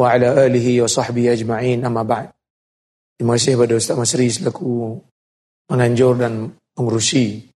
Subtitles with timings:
[0.00, 2.32] wa ala alihi wa sahbihi ajma'in amma ba'd.
[3.20, 4.96] Terima kasih kepada Ustaz Masri selaku
[5.68, 7.52] menganjur dan mengurusi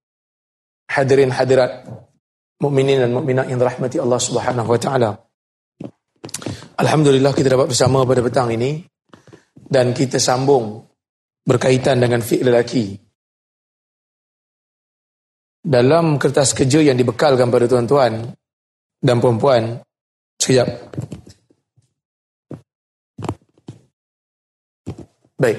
[0.93, 1.89] hadirin hadirat
[2.61, 5.11] mukminin dan mukminat yang dirahmati Allah Subhanahu wa taala.
[6.77, 8.85] Alhamdulillah kita dapat bersama pada petang ini
[9.57, 10.85] dan kita sambung
[11.49, 13.01] berkaitan dengan fi'il lelaki.
[15.65, 18.37] Dalam kertas kerja yang dibekalkan pada tuan-tuan
[19.01, 19.81] dan puan-puan,
[20.37, 20.69] sekejap.
[25.35, 25.59] Baik.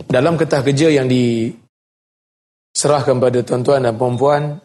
[0.00, 4.56] Dalam kertas kerja yang diserahkan pada tuan-tuan dan puan-puan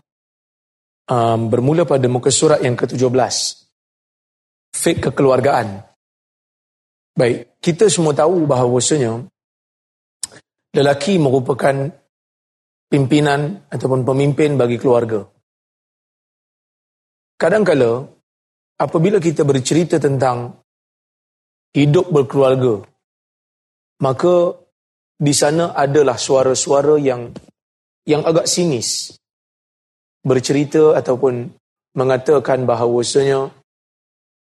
[1.12, 3.36] um, bermula pada muka surat yang ke-17.
[4.76, 5.84] Fik kekeluargaan.
[7.16, 9.24] Baik, kita semua tahu bahawasanya
[10.76, 11.88] lelaki merupakan
[12.92, 15.24] pimpinan ataupun pemimpin bagi keluarga.
[17.40, 18.16] Kadang-kala
[18.80, 20.60] apabila kita bercerita tentang
[21.72, 22.84] hidup berkeluarga,
[24.04, 24.56] maka
[25.16, 27.32] di sana adalah suara-suara yang
[28.04, 29.16] yang agak sinis
[30.26, 31.48] bercerita ataupun
[31.96, 33.50] mengatakan bahawasanya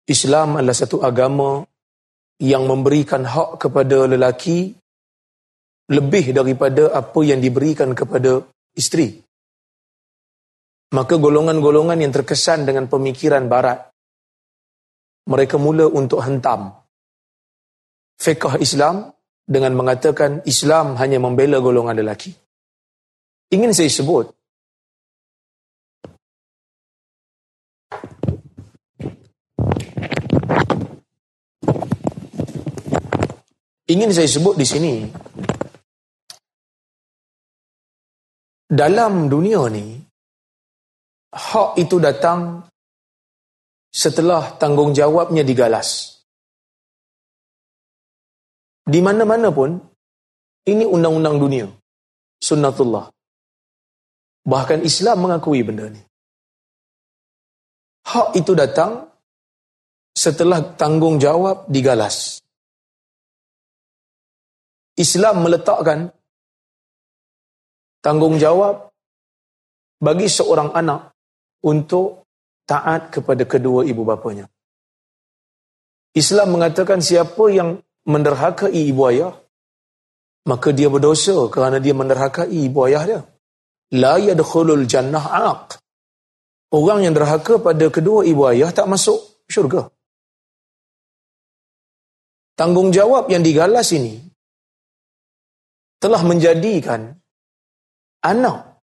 [0.07, 1.67] Islam adalah satu agama
[2.41, 4.73] yang memberikan hak kepada lelaki
[5.91, 8.43] lebih daripada apa yang diberikan kepada
[8.75, 9.19] isteri.
[10.95, 13.91] Maka golongan-golongan yang terkesan dengan pemikiran barat
[15.27, 16.71] mereka mula untuk hentam
[18.15, 19.11] fiqh Islam
[19.47, 22.35] dengan mengatakan Islam hanya membela golongan lelaki.
[23.55, 24.35] Ingin saya sebut
[33.87, 35.07] Ingin saya sebut di sini
[38.67, 39.95] dalam dunia ni
[41.31, 42.67] hak itu datang
[43.87, 46.16] setelah tanggungjawabnya digalas.
[48.87, 49.75] Di mana-mana pun,
[50.63, 51.67] ini undang-undang dunia.
[52.39, 53.11] Sunnatullah.
[54.47, 55.99] Bahkan Islam mengakui benda ni.
[58.07, 59.11] Hak itu datang
[60.15, 62.39] setelah tanggungjawab digalas.
[64.95, 66.15] Islam meletakkan
[67.99, 68.87] tanggungjawab
[69.99, 71.11] bagi seorang anak
[71.67, 72.23] untuk
[72.63, 74.47] taat kepada kedua ibu bapanya.
[76.15, 79.35] Islam mengatakan siapa yang menderhakai ibu ayah,
[80.47, 83.21] maka dia berdosa kerana dia menderhakai ibu ayah dia.
[83.93, 85.79] La yadkhulul jannah aq.
[86.71, 89.91] Orang yang derhaka pada kedua ibu ayah tak masuk syurga.
[92.57, 94.17] Tanggungjawab yang digalas ini
[96.01, 97.13] telah menjadikan
[98.23, 98.81] anak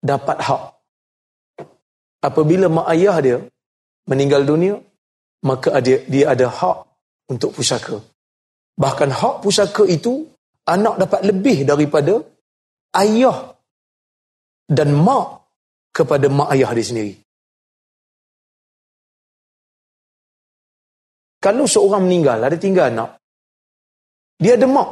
[0.00, 0.62] dapat hak.
[2.24, 3.38] Apabila mak ayah dia
[4.08, 4.80] meninggal dunia,
[5.44, 6.78] maka dia, dia ada hak
[7.28, 8.00] untuk pusaka.
[8.80, 10.24] Bahkan hak pusaka itu
[10.64, 12.16] anak dapat lebih daripada
[12.96, 13.52] ayah
[14.64, 15.44] dan mak
[15.92, 17.14] kepada mak ayah dia sendiri.
[21.44, 23.20] Kalau seorang meninggal, ada tinggal anak,
[24.40, 24.88] dia ada mak.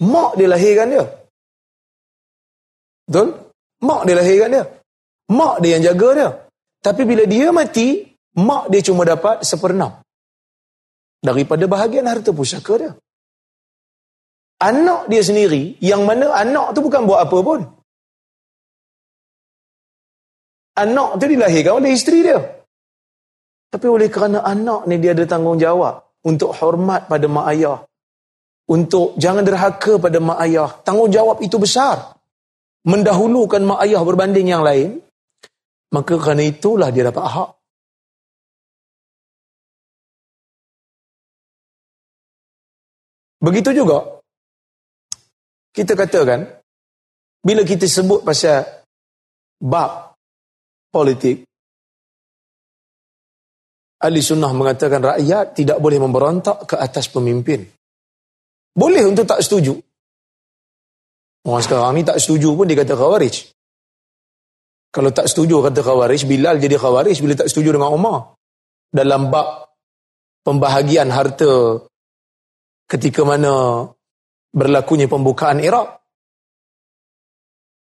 [0.00, 1.04] Mak dia lahirkan dia.
[3.04, 3.28] Betul?
[3.84, 4.64] Mak dia lahirkan dia.
[5.28, 6.30] Mak dia yang jaga dia.
[6.80, 8.00] Tapi bila dia mati,
[8.40, 10.00] mak dia cuma dapat seperenam.
[11.20, 12.92] Daripada bahagian harta pusaka dia
[14.60, 17.60] anak dia sendiri yang mana anak tu bukan buat apa pun.
[20.76, 22.38] Anak tu dilahirkan oleh isteri dia.
[23.72, 27.78] Tapi oleh kerana anak ni dia ada tanggungjawab untuk hormat pada mak ayah.
[28.70, 30.70] Untuk jangan derhaka pada mak ayah.
[30.86, 32.16] Tanggungjawab itu besar.
[32.86, 35.02] Mendahulukan mak ayah berbanding yang lain.
[35.90, 37.50] Maka kerana itulah dia dapat hak.
[43.40, 44.19] Begitu juga
[45.80, 46.44] kita katakan,
[47.40, 48.84] bila kita sebut pasal
[49.56, 50.12] bab
[50.92, 51.48] politik,
[54.04, 57.64] ahli sunnah mengatakan rakyat tidak boleh memberontak ke atas pemimpin.
[58.76, 59.72] Boleh untuk tak setuju.
[61.48, 63.48] Orang sekarang ni tak setuju pun dia kata khawarij.
[64.92, 68.36] Kalau tak setuju kata khawarij, Bilal jadi khawarij bila tak setuju dengan Umar.
[68.92, 69.72] Dalam bab
[70.44, 71.80] pembahagian harta
[72.84, 73.86] ketika mana
[74.50, 75.88] berlakunya pembukaan Iraq.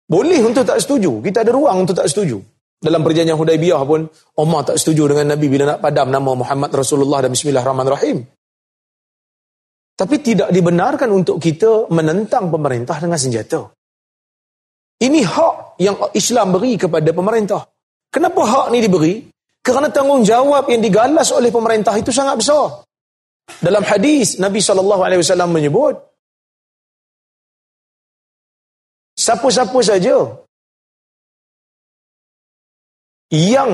[0.08, 1.20] Boleh untuk tak setuju.
[1.20, 2.40] Kita ada ruang untuk tak setuju.
[2.78, 4.08] Dalam perjanjian Hudaibiyah pun,
[4.40, 8.24] Umar tak setuju dengan Nabi bila nak padam nama Muhammad Rasulullah dan Bismillahirrahmanirrahim.
[9.98, 13.66] Tapi tidak dibenarkan untuk kita menentang pemerintah dengan senjata.
[15.02, 17.66] Ini hak yang Islam beri kepada pemerintah.
[18.14, 19.26] Kenapa hak ni diberi?
[19.60, 22.86] Kerana tanggungjawab yang digalas oleh pemerintah itu sangat besar.
[23.58, 25.98] Dalam hadis Nabi SAW menyebut,
[29.28, 30.18] siapa-siapa saja
[33.36, 33.72] yang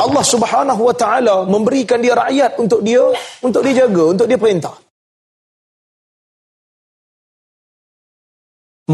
[0.00, 3.04] Allah Subhanahu wa taala memberikan dia rakyat untuk dia
[3.44, 4.72] untuk dia jaga, untuk dia perintah.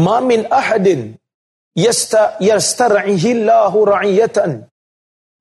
[0.05, 1.15] Ma min ahadin
[1.85, 4.67] yasta yastar'ihi Allahu ra'iyatan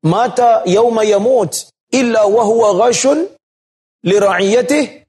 [0.06, 3.26] mata yawma yamut illa wa huwa ghashun
[4.06, 5.02] li ra'iyatihi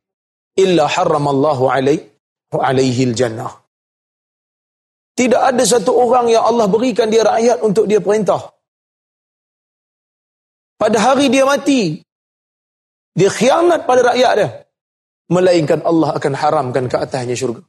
[0.64, 2.17] illa harrama Allahu alaihi
[2.56, 3.52] alaihi al-jannah.
[5.18, 8.58] Tidak ada satu orang yang Allah berikan dia rakyat untuk dia perintah
[10.78, 12.06] pada hari dia mati,
[13.18, 14.50] dia khianat pada rakyat dia.
[15.28, 17.60] Melainkan Allah akan haramkan ke atasnya syurga.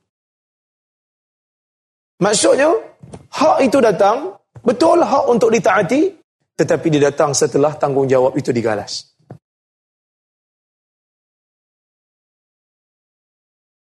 [2.23, 2.71] Maksudnya,
[3.35, 6.15] hak itu datang, betul hak untuk ditaati,
[6.55, 9.18] tetapi dia datang setelah tanggungjawab itu digalas.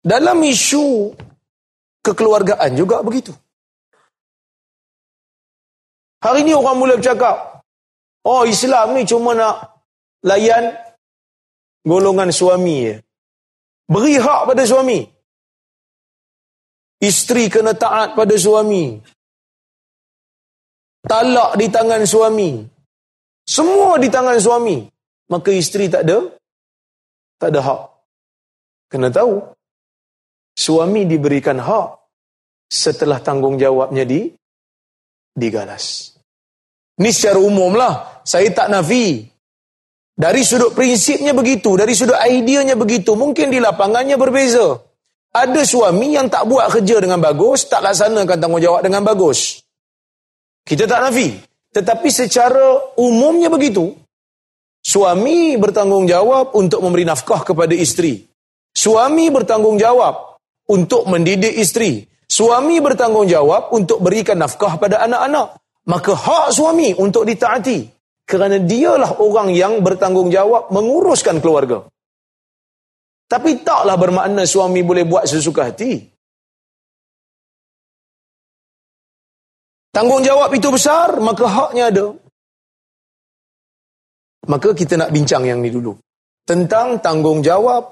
[0.04, 1.16] Dalam isu
[2.04, 3.32] kekeluargaan juga begitu.
[6.20, 7.54] Hari ini orang mula bercakap,
[8.24, 9.84] Oh Islam ni cuma nak
[10.24, 10.72] layan
[11.84, 12.94] golongan suami je.
[13.84, 15.04] Beri hak pada suami.
[17.04, 18.96] Isteri kena taat pada suami.
[21.04, 22.64] Talak di tangan suami.
[23.44, 24.88] Semua di tangan suami.
[25.28, 26.24] Maka isteri tak ada
[27.36, 27.80] tak ada hak.
[28.88, 29.53] Kena tahu.
[30.54, 31.88] Suami diberikan hak
[32.70, 34.30] setelah tanggungjawabnya di
[35.34, 36.14] digalas.
[36.94, 38.22] Ini secara umum lah.
[38.22, 39.26] Saya tak nafi.
[40.14, 44.78] Dari sudut prinsipnya begitu, dari sudut ideanya begitu, mungkin di lapangannya berbeza.
[45.34, 49.58] Ada suami yang tak buat kerja dengan bagus, tak laksanakan tanggungjawab dengan bagus.
[50.62, 51.34] Kita tak nafi.
[51.74, 53.90] Tetapi secara umumnya begitu.
[54.78, 58.22] Suami bertanggungjawab untuk memberi nafkah kepada isteri.
[58.70, 60.33] Suami bertanggungjawab
[60.68, 62.04] untuk mendidik isteri.
[62.24, 65.60] Suami bertanggungjawab untuk berikan nafkah pada anak-anak.
[65.84, 67.84] Maka hak suami untuk ditaati
[68.24, 71.84] kerana dialah orang yang bertanggungjawab menguruskan keluarga.
[73.28, 76.00] Tapi taklah bermakna suami boleh buat sesuka hati.
[79.94, 82.06] Tanggungjawab itu besar, maka haknya ada.
[84.48, 85.94] Maka kita nak bincang yang ni dulu.
[86.44, 87.84] Tentang tanggungjawab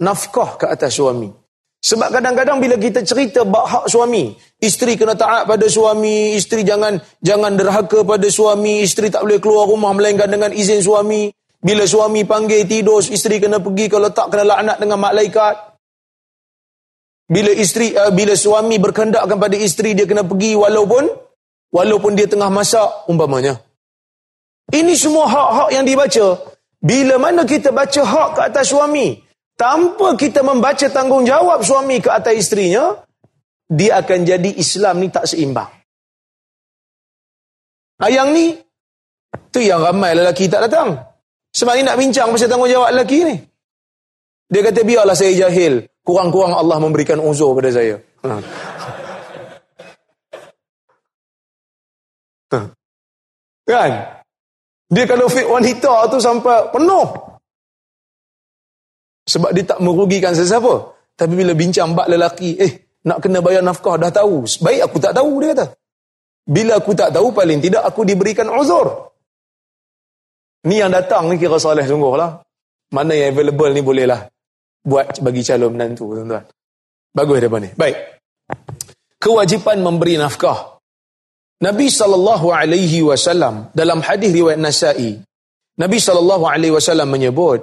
[0.00, 1.39] nafkah ke atas suami.
[1.80, 7.00] Sebab kadang-kadang bila kita cerita bak hak suami, isteri kena taat pada suami, isteri jangan
[7.24, 11.32] jangan derhaka pada suami, isteri tak boleh keluar rumah melainkan dengan izin suami.
[11.60, 15.56] Bila suami panggil tidur, isteri kena pergi kalau tak kena laknat dengan malaikat.
[17.30, 21.08] Bila isteri uh, bila suami berkehendakkan pada isteri dia kena pergi walaupun
[21.72, 23.56] walaupun dia tengah masak umpamanya.
[24.68, 26.26] Ini semua hak-hak yang dibaca.
[26.80, 29.20] Bila mana kita baca hak ke atas suami,
[29.60, 32.96] tanpa kita membaca tanggungjawab suami ke atas isterinya,
[33.68, 35.68] dia akan jadi Islam ni tak seimbang.
[38.00, 38.56] Ayang ni,
[39.52, 40.96] tu yang ramai lelaki tak datang.
[41.52, 43.36] Sebab ni nak bincang pasal tanggungjawab lelaki ni.
[44.48, 45.84] Dia kata, biarlah saya jahil.
[46.00, 48.00] Kurang-kurang Allah memberikan uzur pada saya.
[48.24, 48.32] Ha.
[52.56, 52.60] ha.
[53.68, 53.92] Kan?
[54.90, 57.29] Dia kalau fit wanita tu sampai penuh.
[59.30, 60.74] Sebab dia tak merugikan sesiapa.
[61.14, 62.72] Tapi bila bincang bak lelaki, eh,
[63.06, 64.42] nak kena bayar nafkah dah tahu.
[64.58, 65.66] Baik aku tak tahu, dia kata.
[66.50, 69.14] Bila aku tak tahu, paling tidak aku diberikan uzur.
[70.66, 72.42] Ni yang datang ni kira soleh sungguh lah.
[72.90, 74.26] Mana yang available ni boleh lah.
[74.82, 76.44] Buat bagi calon menantu, tuan-tuan.
[77.14, 77.70] Bagus depan ni.
[77.78, 77.96] Baik.
[79.20, 80.80] Kewajipan memberi nafkah.
[81.60, 85.20] Nabi SAW dalam hadis riwayat Nasai,
[85.76, 87.60] Nabi SAW menyebut,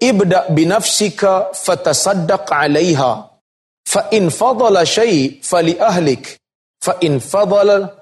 [0.00, 3.30] ibda binafsika fatasaddaq alaiha
[3.86, 6.38] fa in fadala shay fali ahlik.
[6.82, 7.92] Fa in fadala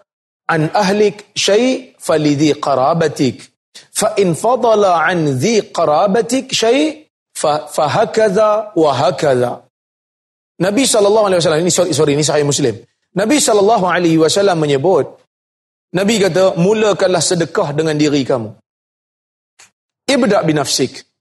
[0.49, 3.49] an ahlik shay fali dhi qarabatik.
[3.93, 9.63] Fa in fadala an dhi qarabatik shay fa hakadha wa hakadha.
[10.61, 12.79] Nabi sallallahu alaihi wasallam ini sorry, sorry ini sahih Muslim.
[13.17, 15.19] Nabi sallallahu alaihi wasallam menyebut
[15.93, 18.49] Nabi kata mulakanlah sedekah dengan diri kamu.
[20.09, 21.12] Ibda binafsik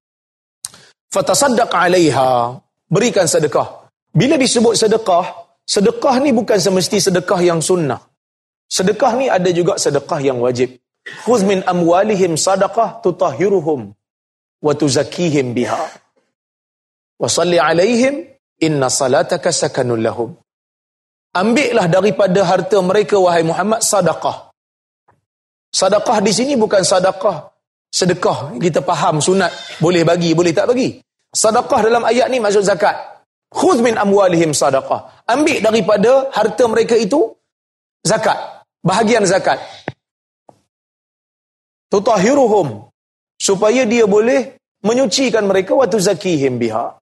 [1.13, 2.57] fatasaddaq 'alaiha.
[2.91, 3.87] Berikan sedekah.
[4.11, 5.25] Bila disebut sedekah
[5.63, 7.99] sedekah ni bukan semesti sedekah yang sunnah.
[8.67, 10.75] Sedekah ni ada juga sedekah yang wajib.
[11.23, 13.95] Khudh min amwalihim sadaqah tutahhiruhum
[14.65, 15.83] wa tuzakkihim biha.
[17.21, 18.27] Wa salli 'alaihim
[18.59, 20.29] inna salataka sakanun lahum.
[21.31, 24.51] Ambillah daripada harta mereka wahai Muhammad sedekah
[25.71, 27.50] sedekah di sini bukan sedekah
[27.91, 29.51] sedekah kita faham sunat.
[29.83, 30.97] Boleh bagi boleh tak bagi.
[31.31, 32.95] Sedekah dalam ayat ni maksud zakat.
[33.51, 37.35] Khudh min amwalihim sedekah ambil daripada harta mereka itu
[38.01, 38.63] zakat.
[38.81, 39.59] Bahagian zakat.
[41.91, 42.87] Tutahhiruhum
[43.35, 46.95] supaya dia boleh menyucikan mereka waktu zakihim biha.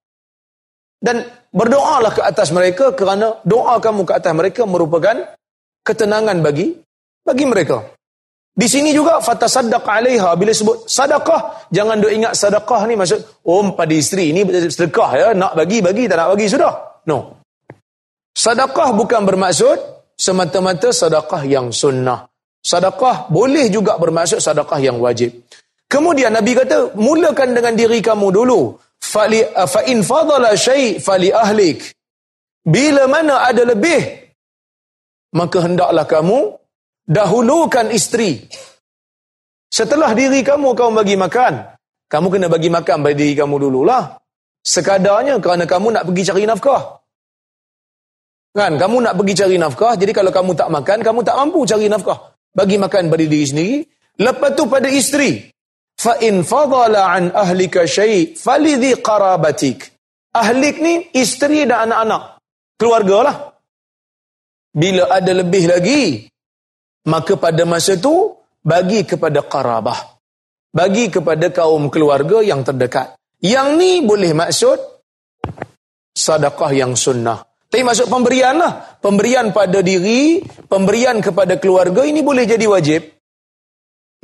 [0.99, 5.15] Dan berdoalah ke atas mereka kerana doa kamu ke atas mereka merupakan
[5.85, 6.75] ketenangan bagi
[7.23, 7.98] bagi mereka.
[8.59, 13.63] Di sini juga fatasaddaq 'alaiha bila sebut sedekah jangan duk ingat sedekah ni maksud oh
[13.71, 16.73] pada isteri ini sedekah ya nak bagi bagi tak nak bagi sudah.
[17.07, 17.39] No.
[18.35, 19.77] Sedekah bukan bermaksud
[20.19, 22.27] semata-mata sedekah yang sunnah.
[22.59, 25.31] Sedekah boleh juga bermaksud sedekah yang wajib.
[25.87, 31.95] Kemudian Nabi kata mulakan dengan diri kamu dulu fali fa in fadala syai fali ahlik
[32.67, 34.03] bila mana ada lebih
[35.31, 36.58] maka hendaklah kamu
[37.09, 38.37] dahulukan isteri.
[39.73, 41.53] Setelah diri kamu kamu bagi makan.
[42.09, 44.17] Kamu kena bagi makan pada diri kamu dululah.
[44.61, 46.81] Sekadarnya kerana kamu nak pergi cari nafkah.
[48.53, 48.77] Kan?
[48.77, 52.17] Kamu nak pergi cari nafkah jadi kalau kamu tak makan kamu tak mampu cari nafkah.
[52.53, 53.77] Bagi makan pada diri sendiri.
[54.19, 55.49] Lepas tu pada isteri.
[55.99, 59.93] Fadala an ahlika syai falidhi qarabatik.
[60.33, 62.41] Ahlik ni isteri dan anak-anak.
[62.77, 63.37] Keluarga lah.
[64.69, 66.29] Bila ada lebih lagi
[67.07, 70.19] maka pada masa tu bagi kepada qarabah
[70.73, 74.77] bagi kepada kaum keluarga yang terdekat yang ni boleh maksud
[76.11, 78.97] sedekah yang sunnah tapi maksud pemberian lah.
[78.97, 83.05] Pemberian pada diri, pemberian kepada keluarga ini boleh jadi wajib.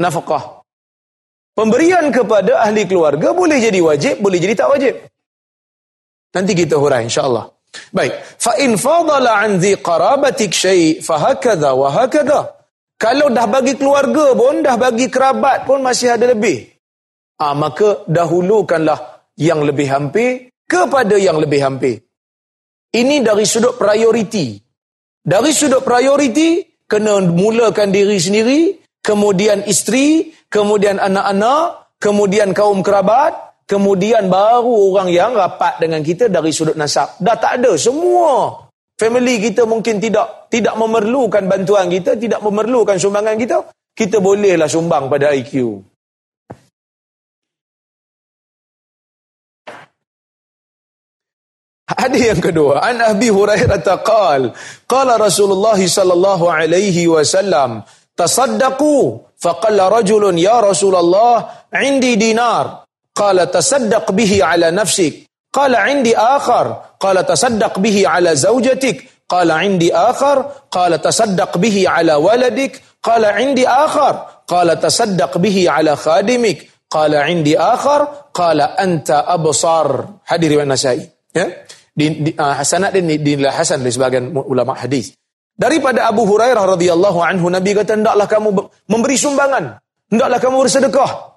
[0.02, 0.66] Nafkah.
[1.54, 4.98] Pemberian kepada ahli keluarga boleh jadi wajib, boleh jadi tak wajib.
[6.34, 7.48] Nanti kita hurai insya-Allah.
[7.94, 12.55] Baik, fa in fadala an dhi qarabatik shay fa hakadha wa hakadha.
[13.06, 16.66] Kalau dah bagi keluarga pun, dah bagi kerabat pun masih ada lebih.
[17.38, 22.02] Ah, maka dahulukanlah yang lebih hampir kepada yang lebih hampir.
[22.90, 24.58] Ini dari sudut prioriti.
[25.22, 28.74] Dari sudut prioriti, kena mulakan diri sendiri,
[29.06, 36.50] kemudian isteri, kemudian anak-anak, kemudian kaum kerabat, kemudian baru orang yang rapat dengan kita dari
[36.50, 37.22] sudut nasab.
[37.22, 38.65] Dah tak ada semua.
[38.96, 43.58] Family kita mungkin tidak tidak memerlukan bantuan kita, tidak memerlukan sumbangan kita.
[43.96, 45.84] Kita bolehlah sumbang pada IQ.
[51.86, 54.52] Hadis yang kedua, an Abi Hurairah taqal,
[54.90, 57.86] qala Rasulullah sallallahu alaihi wasallam,
[58.16, 65.25] tasaddaqu faqalla rajulun ya Rasulullah indi dinar qala tasaddaq bihi ala nafsik
[65.56, 67.00] qala indi akhar.
[67.00, 69.24] Qala tasaddaq bihi ala zawjatik.
[69.24, 70.68] Qala indi akhar.
[70.68, 72.84] Qala tasaddaq bihi ala waladik.
[73.00, 74.44] Qala indi akhar.
[74.44, 76.92] Qala tasaddaq bihi ala khadimik.
[76.92, 78.36] Qala indi akhar.
[78.36, 80.20] Qala anta absar.
[80.28, 81.00] Hadis riwayat Nasai.
[81.32, 81.48] Ya?
[81.96, 85.16] Di, di uh, sanad ini dinilai hasan oleh sebagian ulama hadis.
[85.56, 88.52] Daripada Abu Hurairah radhiyallahu anhu Nabi kata hendaklah kamu
[88.92, 89.80] memberi sumbangan,
[90.12, 91.35] hendaklah kamu bersedekah.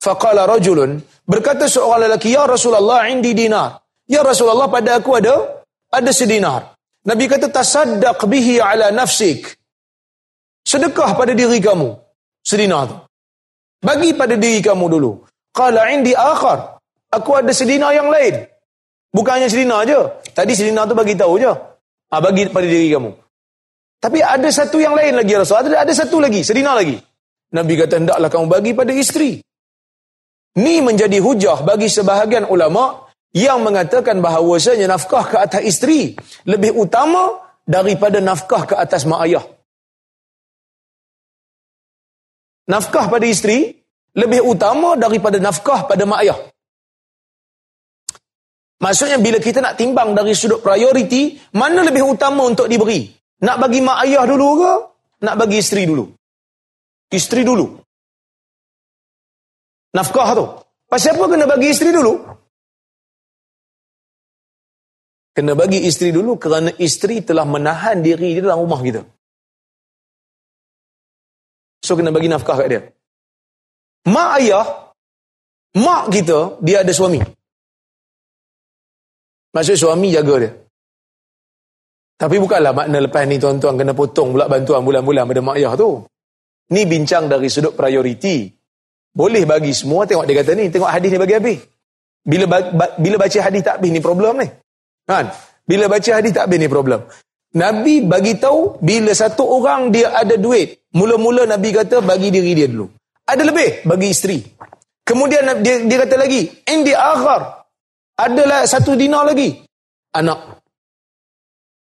[0.00, 0.96] Faqala rajulun
[1.28, 3.84] berkata seorang lelaki ya Rasulullah indi dinar.
[4.08, 6.72] Ya Rasulullah pada aku ada ada sedinar.
[7.04, 9.44] Nabi kata tasaddaq bihi ala nafsik.
[10.64, 11.92] Sedekah pada diri kamu
[12.40, 12.96] sedinar tu.
[13.84, 15.20] Bagi pada diri kamu dulu.
[15.52, 16.80] Qala indi akhar.
[17.12, 18.44] Aku ada sedinar yang lain.
[19.12, 20.20] Bukannya sedinar aja.
[20.32, 21.52] Tadi sedinar tu bagi tahu je.
[22.10, 23.10] Ah bagi pada diri kamu.
[24.00, 25.60] Tapi ada satu yang lain lagi Rasul.
[25.60, 26.96] Ada, ada satu lagi, sedina lagi.
[27.52, 29.44] Nabi kata, hendaklah kamu bagi pada isteri.
[30.58, 37.38] Ini menjadi hujah bagi sebahagian ulama yang mengatakan bahawasanya nafkah ke atas isteri lebih utama
[37.62, 39.46] daripada nafkah ke atas mak ayah.
[42.66, 43.78] Nafkah pada isteri
[44.18, 46.38] lebih utama daripada nafkah pada mak ayah.
[48.80, 53.06] Maksudnya bila kita nak timbang dari sudut prioriti, mana lebih utama untuk diberi?
[53.44, 54.72] Nak bagi mak ayah dulu ke?
[55.20, 56.10] Nak bagi isteri dulu?
[57.12, 57.66] Isteri dulu.
[59.90, 60.46] Nafkah tu.
[60.90, 62.14] Pasal apa kena bagi isteri dulu?
[65.30, 69.02] Kena bagi isteri dulu kerana isteri telah menahan diri di dalam rumah kita.
[71.80, 72.82] So kena bagi nafkah kat dia.
[74.10, 74.66] Mak ayah,
[75.78, 77.22] mak kita, dia ada suami.
[79.50, 80.52] Maksud suami jaga dia.
[82.20, 86.04] Tapi bukanlah makna lepas ni tuan-tuan kena potong pula bantuan bulan-bulan pada mak ayah tu.
[86.70, 88.59] Ni bincang dari sudut prioriti.
[89.10, 91.58] Boleh bagi semua tengok dia kata ni, tengok hadis ni bagi habis.
[92.22, 92.44] Bila
[93.00, 94.48] bila baca hadis tak habis ni problem ni.
[95.08, 95.34] Kan?
[95.66, 97.02] Bila baca hadis tak habis ni problem.
[97.50, 102.70] Nabi bagi tahu bila satu orang dia ada duit, mula-mula Nabi kata bagi diri dia
[102.70, 102.86] dulu.
[103.26, 104.38] Ada lebih bagi isteri.
[105.02, 107.66] Kemudian dia, dia kata lagi, indi akhar.
[108.14, 109.58] Adalah satu dinar lagi.
[110.14, 110.62] Anak.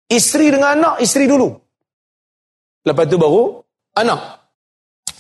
[0.10, 1.54] Isteri dengan anak, isteri dulu.
[2.82, 3.62] Lepas tu baru
[3.94, 4.50] anak.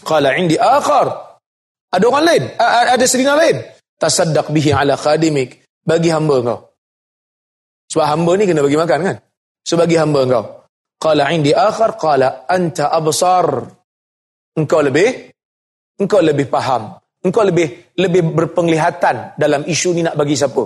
[0.01, 1.28] Qala indi akhar.
[1.89, 3.57] Ada orang lain, ada sedinar lain.
[3.97, 5.65] Tasaddaq bihi ala khadimik.
[5.81, 6.59] Bagi hamba kau.
[7.89, 9.17] Sebab hamba ni kena bagi makan kan?
[9.69, 10.45] sebagai hamba engkau.
[10.99, 13.69] Qala indi akhar qala anta absar.
[14.57, 15.29] Engkau lebih
[16.01, 16.97] engkau lebih faham.
[17.21, 20.65] Engkau lebih lebih berpenglihatan dalam isu ni nak bagi siapa.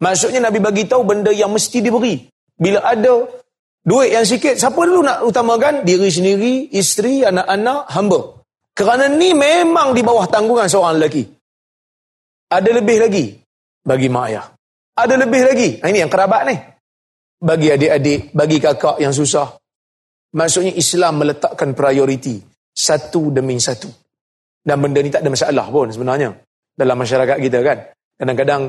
[0.00, 2.24] Maksudnya Nabi bagi tahu benda yang mesti diberi.
[2.56, 3.24] Bila ada
[3.84, 5.84] duit yang sikit, siapa dulu nak utamakan?
[5.84, 8.39] Diri sendiri, isteri, anak-anak, hamba.
[8.74, 11.24] Kerana ni memang di bawah tanggungan seorang lelaki.
[12.50, 13.26] Ada lebih lagi
[13.84, 14.46] bagi mak ayah.
[14.98, 15.68] Ada lebih lagi.
[15.80, 16.56] Ini yang kerabat ni
[17.40, 19.56] bagi adik-adik, bagi kakak yang susah.
[20.36, 22.38] Maksudnya Islam meletakkan prioriti
[22.70, 23.88] satu demi satu.
[24.60, 26.36] Dan benda ni tak ada masalah pun sebenarnya
[26.76, 27.78] dalam masyarakat kita kan.
[28.20, 28.62] Kadang-kadang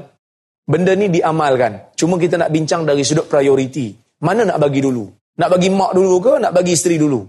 [0.63, 1.93] benda ni diamalkan.
[1.99, 3.91] Cuma kita nak bincang dari sudut prioriti.
[4.23, 5.05] Mana nak bagi dulu?
[5.37, 7.21] Nak bagi mak dulu ke nak bagi isteri dulu?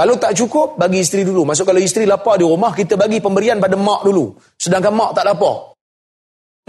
[0.00, 1.44] Kalau tak cukup, bagi isteri dulu.
[1.44, 4.32] Maksud kalau isteri lapar di rumah, kita bagi pemberian pada mak dulu.
[4.56, 5.76] Sedangkan mak tak lapar.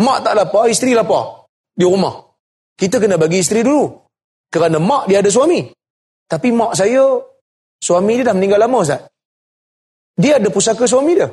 [0.03, 2.11] Mak tak lapar, isteri lapar di rumah.
[2.75, 3.87] Kita kena bagi isteri dulu.
[4.51, 5.63] Kerana mak dia ada suami.
[6.27, 7.23] Tapi mak saya,
[7.79, 9.07] suami dia dah meninggal lama Ustaz.
[10.19, 11.31] Dia ada pusaka suami dia.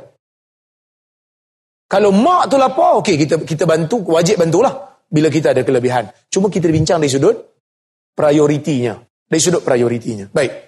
[1.90, 5.02] Kalau mak tu lapar, okey kita kita bantu, wajib bantulah.
[5.10, 6.06] Bila kita ada kelebihan.
[6.30, 7.34] Cuma kita bincang dari sudut
[8.14, 9.02] prioritinya.
[9.02, 10.30] Dari sudut prioritinya.
[10.30, 10.67] Baik.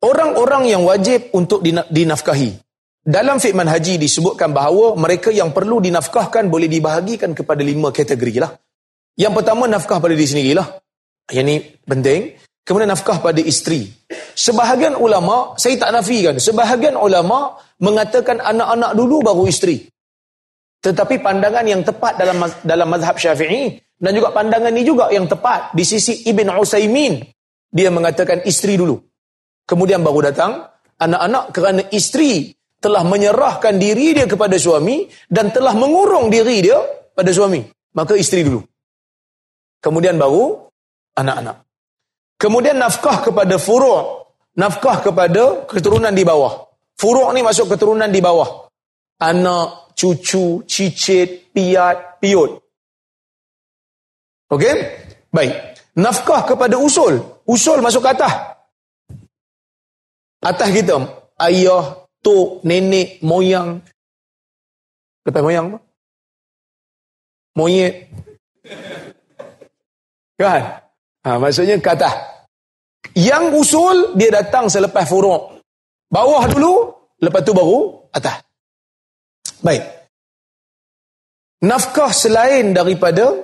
[0.00, 1.60] Orang-orang yang wajib untuk
[1.92, 2.56] dinafkahi.
[3.00, 8.52] Dalam fikman haji disebutkan bahawa mereka yang perlu dinafkahkan boleh dibahagikan kepada lima kategori lah.
[9.16, 10.68] Yang pertama nafkah pada diri sendirilah.
[11.32, 12.20] Yang ni penting.
[12.64, 13.88] Kemudian nafkah pada isteri.
[14.36, 19.84] Sebahagian ulama, saya tak nafikan, sebahagian ulama mengatakan anak-anak dulu baru isteri.
[20.80, 25.76] Tetapi pandangan yang tepat dalam dalam mazhab Syafi'i dan juga pandangan ini juga yang tepat
[25.76, 27.20] di sisi Ibn Usaimin.
[27.68, 29.09] Dia mengatakan isteri dulu.
[29.70, 30.66] Kemudian baru datang
[30.98, 32.50] anak-anak kerana isteri
[32.82, 36.82] telah menyerahkan diri dia kepada suami dan telah mengurung diri dia
[37.14, 37.62] pada suami.
[37.94, 38.58] Maka isteri dulu.
[39.78, 40.58] Kemudian baru
[41.14, 41.62] anak-anak.
[42.34, 44.26] Kemudian nafkah kepada furu'
[44.58, 46.66] nafkah kepada keturunan di bawah.
[46.98, 48.66] Furu' ni masuk keturunan di bawah.
[49.22, 52.58] Anak, cucu, cicit, piat, piut.
[54.50, 54.74] Okey?
[55.30, 55.54] Baik.
[55.94, 57.22] Nafkah kepada usul.
[57.46, 58.34] Usul masuk ke atas.
[60.40, 60.96] Atas kita.
[61.40, 63.80] Ayah, tok, nenek, moyang.
[65.24, 65.78] Lepas moyang apa?
[67.56, 68.08] Monyet.
[70.40, 70.80] Kan?
[71.20, 72.08] Ha, maksudnya kata.
[73.12, 75.60] Yang usul, dia datang selepas furuk.
[76.08, 76.72] Bawah dulu,
[77.20, 78.40] lepas tu baru atas.
[79.60, 79.84] Baik.
[81.60, 83.36] Nafkah selain daripada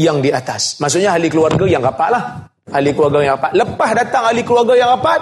[0.00, 0.80] yang di atas.
[0.80, 2.24] Maksudnya ahli keluarga yang rapat lah.
[2.72, 3.52] Ahli keluarga yang rapat.
[3.52, 5.20] Lepas datang ahli keluarga yang rapat,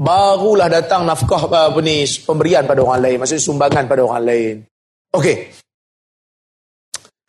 [0.00, 3.16] barulah datang nafkah apa ni, pemberian pada orang lain.
[3.20, 4.54] Maksudnya sumbangan pada orang lain.
[5.12, 5.36] Okey.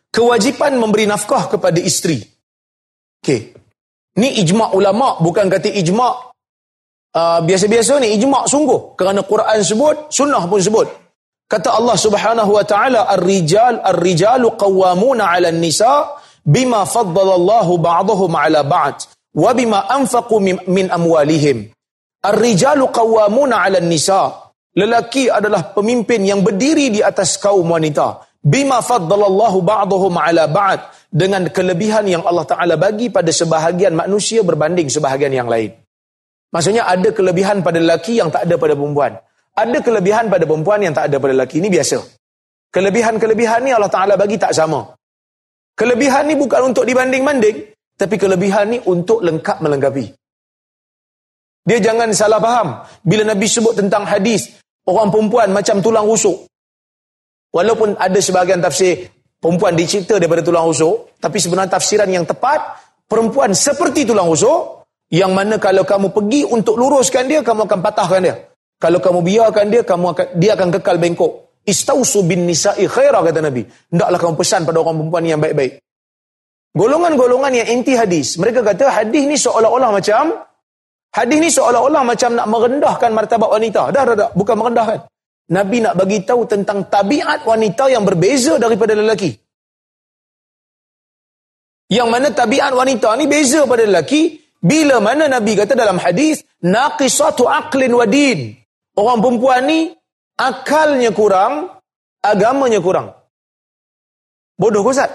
[0.08, 2.24] Kewajipan memberi nafkah kepada isteri.
[3.20, 3.52] Okey.
[4.16, 6.12] Ni ijma' ulama bukan kata ijma'
[7.16, 10.88] uh, biasa-biasa ni ijma' sungguh kerana Quran sebut, sunnah pun sebut.
[11.48, 18.64] Kata Allah Subhanahu wa taala ar-rijal ar-rijalu qawwamuna 'ala an-nisa bima faddala Allah ba'dahum 'ala
[18.64, 19.04] ba'd
[19.36, 21.72] wa bima anfaqu min amwalihim.
[22.22, 24.30] Ar-rijalu qawwamuna 'ala an-nisa.
[24.78, 28.22] Lelaki adalah pemimpin yang berdiri di atas kaum wanita.
[28.38, 34.86] Bima faddalallahu ba'dahum 'ala ba'd dengan kelebihan yang Allah Taala bagi pada sebahagian manusia berbanding
[34.86, 35.74] sebahagian yang lain.
[36.54, 39.18] Maksudnya ada kelebihan pada lelaki yang tak ada pada perempuan.
[39.52, 41.60] Ada kelebihan pada perempuan yang tak ada pada lelaki.
[41.60, 41.98] Ini biasa.
[42.72, 44.94] Kelebihan-kelebihan ni Allah Taala bagi tak sama.
[45.74, 47.56] Kelebihan ni bukan untuk dibanding-banding,
[47.98, 50.21] tapi kelebihan ni untuk lengkap melengkapi.
[51.62, 52.82] Dia jangan salah faham.
[53.06, 54.50] Bila Nabi sebut tentang hadis,
[54.86, 56.50] orang perempuan macam tulang rusuk.
[57.52, 63.54] Walaupun ada sebahagian tafsir perempuan dicipta daripada tulang rusuk, tapi sebenarnya tafsiran yang tepat, perempuan
[63.54, 68.36] seperti tulang rusuk, yang mana kalau kamu pergi untuk luruskan dia, kamu akan patahkan dia.
[68.82, 71.32] Kalau kamu biarkan dia, kamu akan dia akan kekal bengkok.
[71.62, 73.62] Istausu bin nisa'i khaira kata Nabi.
[73.62, 75.78] Hendaklah kamu pesan pada orang perempuan yang baik-baik.
[76.74, 78.34] Golongan-golongan yang inti hadis.
[78.40, 80.42] Mereka kata hadis ni seolah-olah macam
[81.12, 83.92] hadis ni seolah-olah macam nak merendahkan martabat wanita.
[83.92, 84.98] Dah dah dah, bukan merendahkan.
[85.52, 89.36] Nabi nak bagi tahu tentang tabiat wanita yang berbeza daripada lelaki.
[91.92, 97.44] Yang mana tabiat wanita ni beza pada lelaki bila mana Nabi kata dalam hadis naqisatu
[97.44, 98.56] aqlin wa din.
[98.96, 99.92] Orang perempuan ni
[100.40, 101.68] akalnya kurang,
[102.24, 103.12] agamanya kurang.
[104.56, 105.10] Bodoh ke Ustaz?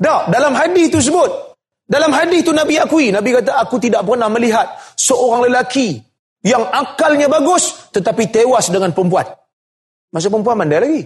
[0.00, 1.55] Dalam hadis itu sebut.
[1.86, 3.14] Dalam hadis itu Nabi akui.
[3.14, 4.66] Nabi kata, aku tidak pernah melihat
[4.98, 6.02] seorang lelaki
[6.42, 9.26] yang akalnya bagus tetapi tewas dengan perempuan.
[10.10, 11.02] Masa perempuan mandai lagi.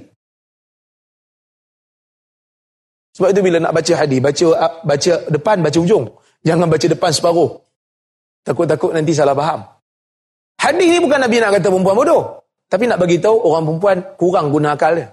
[3.17, 4.47] Sebab itu bila nak baca hadis, baca
[4.81, 6.09] baca depan, baca ujung.
[6.41, 7.51] Jangan baca depan separuh.
[8.41, 9.61] Takut-takut nanti salah faham.
[10.57, 12.23] Hadis ni bukan Nabi nak kata perempuan bodoh.
[12.71, 15.13] Tapi nak bagi tahu orang perempuan kurang guna akal dia.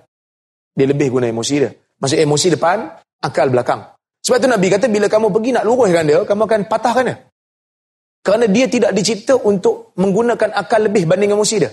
[0.77, 1.73] Dia lebih guna emosi dia.
[1.73, 2.85] Maksud emosi depan,
[3.25, 3.96] akal belakang.
[4.27, 7.15] Sebab itu Nabi kata bila kamu pergi nak luruskan dia, kamu akan patahkan dia.
[8.19, 11.71] Kerana dia tidak dicipta untuk menggunakan akal lebih banding emosi dia.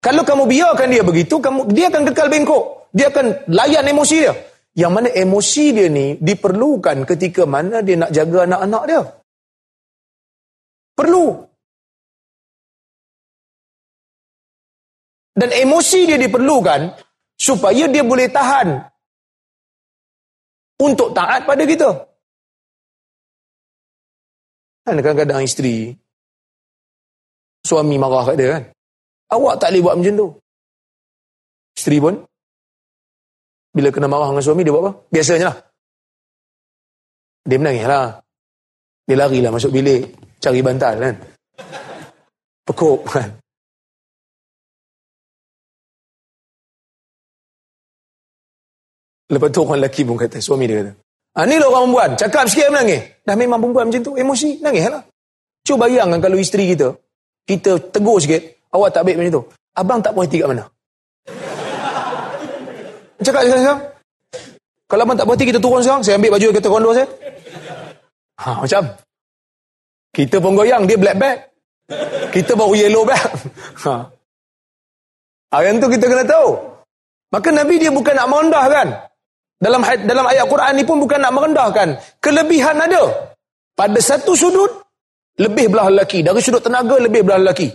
[0.00, 2.88] Kalau kamu biarkan dia begitu, kamu dia akan kekal bengkok.
[2.96, 4.32] Dia akan layan emosi dia.
[4.72, 9.00] Yang mana emosi dia ni diperlukan ketika mana dia nak jaga anak-anak dia.
[10.96, 11.26] Perlu.
[15.36, 16.80] Dan emosi dia diperlukan
[17.36, 18.95] supaya dia boleh tahan
[20.80, 21.88] untuk taat pada kita.
[24.86, 25.90] Kan kadang-kadang isteri,
[27.66, 28.62] suami marah kat dia kan.
[29.34, 30.28] Awak tak boleh buat macam tu.
[31.76, 32.14] Isteri pun,
[33.74, 34.92] bila kena marah dengan suami, dia buat apa?
[35.10, 35.56] Biasanya lah.
[37.46, 38.08] Dia menangis lah.
[39.06, 40.02] Dia lari lah masuk bilik,
[40.38, 41.14] cari bantal kan.
[42.66, 43.28] Pekuk kan.
[49.26, 50.92] Lepas tu orang lelaki pun kata, suami dia kata,
[51.34, 53.02] ah, ni lah orang perempuan, cakap sikit menangis.
[53.26, 55.02] Dah memang perempuan macam tu, emosi, nangis lah.
[55.66, 56.94] Cuba bayangkan kalau isteri kita,
[57.42, 59.44] kita tegur sikit, awak tak baik macam tu.
[59.74, 60.64] Abang tak puas hati kat mana?
[63.26, 63.82] Cakap sekarang, sekarang.
[64.86, 66.02] Kalau abang tak puas hati, kita turun sekarang.
[66.06, 67.06] Saya ambil baju kita kondo saya.
[68.46, 68.82] Ha, macam.
[70.14, 71.38] Kita pun goyang, dia black bag.
[72.30, 73.26] Kita baru yellow bag.
[73.86, 73.94] Ha.
[75.52, 75.62] ha.
[75.62, 76.58] Yang tu kita kena tahu.
[77.30, 78.88] Maka Nabi dia bukan nak merendahkan.
[79.56, 81.88] Dalam dalam ayat Quran ni pun bukan nak merendahkan.
[82.20, 83.32] Kelebihan ada.
[83.76, 84.68] Pada satu sudut,
[85.40, 86.24] lebih belah lelaki.
[86.24, 87.72] Dari sudut tenaga, lebih belah lelaki.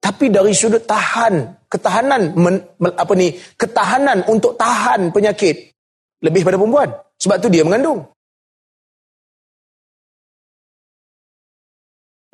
[0.00, 5.72] Tapi dari sudut tahan, ketahanan, men, apa ni, ketahanan untuk tahan penyakit,
[6.24, 6.88] lebih pada perempuan.
[7.16, 8.04] Sebab tu dia mengandung.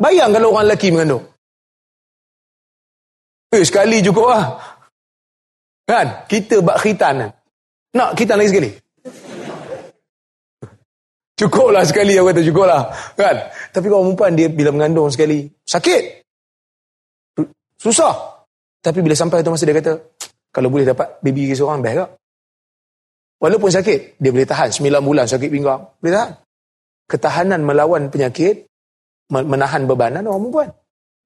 [0.03, 1.23] Bayang kalau orang lelaki mengandung.
[3.55, 4.45] Eh, sekali cukup lah.
[5.87, 6.27] Kan?
[6.27, 7.31] Kita bak khitan.
[7.93, 8.71] Nak khitan lagi sekali?
[11.37, 12.83] Cukuplah sekali aku kata cukuplah.
[13.19, 13.37] Kan?
[13.75, 16.25] Tapi kalau perempuan dia bila mengandung sekali sakit.
[17.77, 18.15] Susah.
[18.83, 19.93] Tapi bila sampai tu masa dia kata
[20.55, 22.11] kalau boleh dapat baby lagi seorang best tak?
[23.43, 25.83] Walaupun sakit, dia boleh tahan 9 bulan sakit pinggang.
[25.99, 26.31] Boleh tahan.
[27.11, 28.71] Ketahanan melawan penyakit
[29.35, 30.71] menahan bebanan orang perempuan.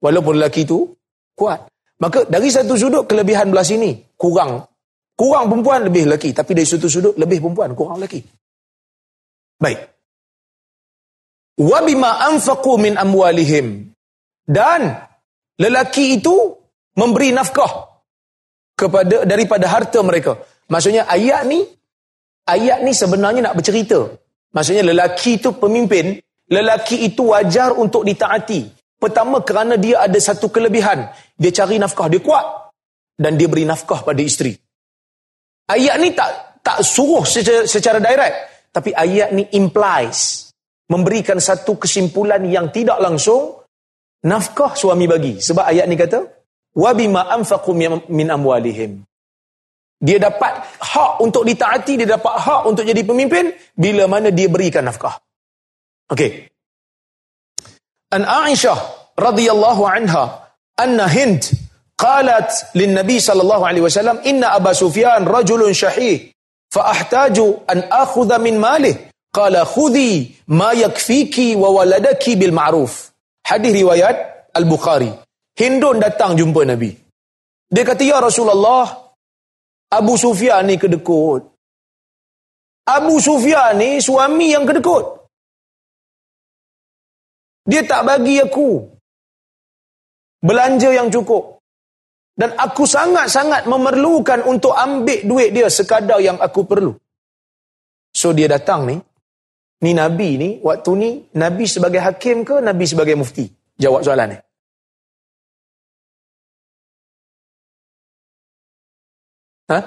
[0.01, 0.97] Walaupun lelaki itu
[1.37, 1.69] kuat.
[2.01, 4.65] Maka dari satu sudut kelebihan belah sini kurang
[5.17, 6.31] kurang perempuan lebih lelaki.
[6.37, 8.21] Tapi dari satu sudut lebih perempuan kurang lelaki.
[9.57, 9.81] Baik.
[11.57, 13.89] Wa bima anfaqu min amwalihim.
[14.45, 14.93] Dan
[15.59, 16.53] lelaki itu
[17.01, 17.97] memberi nafkah
[18.77, 20.37] kepada daripada harta mereka.
[20.69, 21.65] Maksudnya ayat ni
[22.45, 24.05] ayat ni sebenarnya nak bercerita.
[24.53, 26.21] Maksudnya lelaki itu pemimpin.
[26.47, 28.71] Lelaki itu wajar untuk ditaati.
[29.03, 31.11] Pertama kerana dia ada satu kelebihan.
[31.35, 32.07] Dia cari nafkah.
[32.07, 32.71] Dia kuat.
[33.19, 34.55] Dan dia beri nafkah pada isteri
[35.71, 38.37] ayat ni tak tak suruh secara, secara direct.
[38.75, 40.51] Tapi ayat ni implies
[40.91, 43.63] memberikan satu kesimpulan yang tidak langsung
[44.27, 45.39] nafkah suami bagi.
[45.39, 46.21] Sebab ayat ni kata
[46.77, 47.73] wa bima anfaqu
[48.11, 49.07] min amwalihim.
[49.97, 54.85] Dia dapat hak untuk ditaati dia dapat hak untuk jadi pemimpin bila mana dia berikan
[54.85, 55.17] nafkah.
[56.13, 56.53] Okey.
[58.13, 58.77] An aisyah
[59.17, 61.49] radhiyallahu anha anna hind
[61.97, 66.31] qalat lin nabi sallallahu alaihi wasallam inna aba sufyan rajulun shahih
[66.73, 69.07] fa ahtaju an akhudha min malihi
[69.37, 73.13] qala khudhi ma yakfiki wa waladaki bil ma'ruf.
[73.49, 74.17] Hadis riwayat
[74.59, 75.13] al bukhari
[75.61, 76.91] hindun datang jumpa nabi.
[77.69, 78.87] Dia kata ya rasulullah
[79.99, 81.43] abu sufyan ni kedekut.
[82.87, 85.05] Abu sufyan ni suami yang kedekut.
[87.67, 88.87] Dia tak bagi aku
[90.39, 91.56] belanja yang cukup
[92.37, 96.93] Dan aku sangat-sangat memerlukan untuk ambil duit dia sekadar yang aku perlu.
[98.13, 98.97] So dia datang ni,
[99.81, 103.49] ni Nabi ni, waktu ni Nabi sebagai hakim ke Nabi sebagai mufti?
[103.81, 104.39] Jawab soalan ni.
[109.73, 109.79] Ha?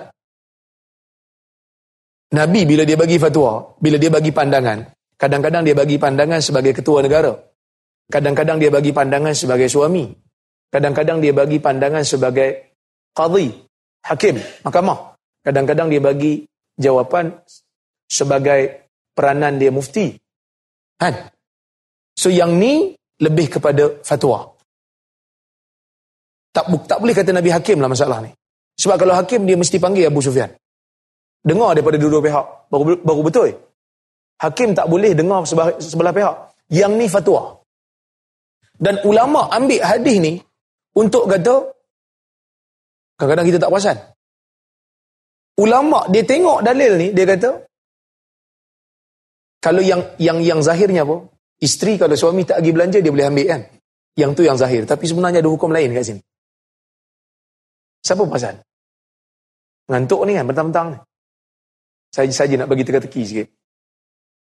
[2.30, 4.86] Nabi bila dia bagi fatwa, bila dia bagi pandangan,
[5.18, 7.34] kadang-kadang dia bagi pandangan sebagai ketua negara.
[8.10, 10.29] Kadang-kadang dia bagi pandangan sebagai suami.
[10.70, 12.78] Kadang-kadang dia bagi pandangan sebagai
[13.18, 13.50] qadhi,
[14.06, 15.18] hakim, mahkamah.
[15.42, 16.46] Kadang-kadang dia bagi
[16.78, 17.34] jawapan
[18.06, 20.14] sebagai peranan dia mufti.
[21.00, 21.16] Kan?
[22.14, 24.52] So yang ni lebih kepada fatwa.
[26.54, 28.32] Tak, tak boleh kata Nabi Hakim lah masalah ni.
[28.80, 30.50] Sebab kalau Hakim dia mesti panggil Abu Sufyan.
[31.40, 32.46] Dengar daripada dua-dua pihak.
[32.68, 33.50] Baru, baru betul.
[34.40, 36.36] Hakim tak boleh dengar sebelah, sebelah pihak.
[36.72, 37.60] Yang ni fatwa.
[38.80, 40.34] Dan ulama ambil hadis ni
[40.96, 41.70] untuk kata,
[43.20, 43.98] kadang-kadang kita tak perasan.
[45.60, 47.70] Ulama dia tengok dalil ni, dia kata,
[49.60, 51.28] kalau yang yang yang zahirnya apa?
[51.60, 53.62] Isteri kalau suami tak pergi belanja, dia boleh ambil kan?
[54.16, 54.88] Yang tu yang zahir.
[54.88, 56.22] Tapi sebenarnya ada hukum lain kat sini.
[58.00, 58.64] Siapa perasan?
[59.92, 60.98] Ngantuk ni kan, bentang-bentang ni.
[62.10, 63.48] Saya saja nak bagi teka-teki sikit.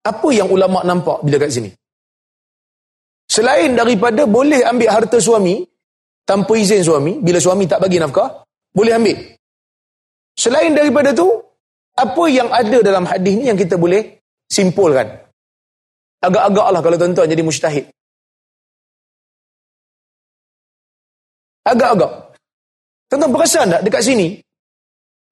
[0.07, 1.71] Apa yang ulama nampak bila kat sini?
[3.27, 5.67] Selain daripada boleh ambil harta suami,
[6.31, 9.19] tanpa izin suami, bila suami tak bagi nafkah, boleh ambil.
[10.39, 11.27] Selain daripada tu,
[11.99, 15.11] apa yang ada dalam hadis ni yang kita boleh simpulkan?
[16.23, 17.91] Agak-agak lah kalau tuan-tuan jadi mustahid.
[21.67, 22.39] Agak-agak.
[23.11, 24.39] Tuan-tuan perasan tak dekat sini?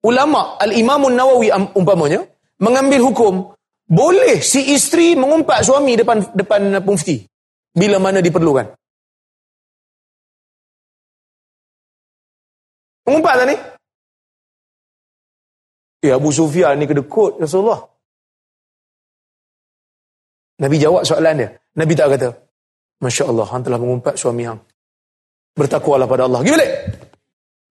[0.02, 2.26] Ulama Al-Imamun Nawawi umpamanya
[2.58, 3.54] mengambil hukum
[3.86, 7.22] boleh si isteri mengumpat suami depan depan mufti
[7.70, 8.74] bila mana diperlukan.
[13.08, 13.56] Mengumpat tak ni?
[16.04, 17.80] Ya Abu Sufyan ni kedekut Rasulullah.
[20.60, 21.48] Nabi jawab soalan dia.
[21.80, 22.28] Nabi tak kata,
[23.00, 24.60] Masya Allah, hang telah mengumpat suami hang.
[25.56, 26.44] Bertakwalah pada Allah.
[26.44, 26.72] Pergi balik.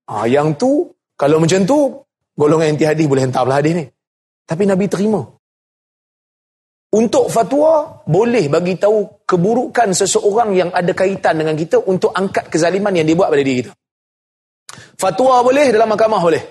[0.10, 1.78] Ha, yang tu, kalau macam tu,
[2.34, 3.86] golongan inti hadis boleh hentarlah hadis ni.
[4.48, 5.22] Tapi Nabi terima.
[6.96, 12.96] Untuk fatwa, boleh bagi tahu keburukan seseorang yang ada kaitan dengan kita untuk angkat kezaliman
[12.96, 13.76] yang dibuat pada diri kita.
[14.98, 16.44] Fatwa boleh, dalam mahkamah boleh.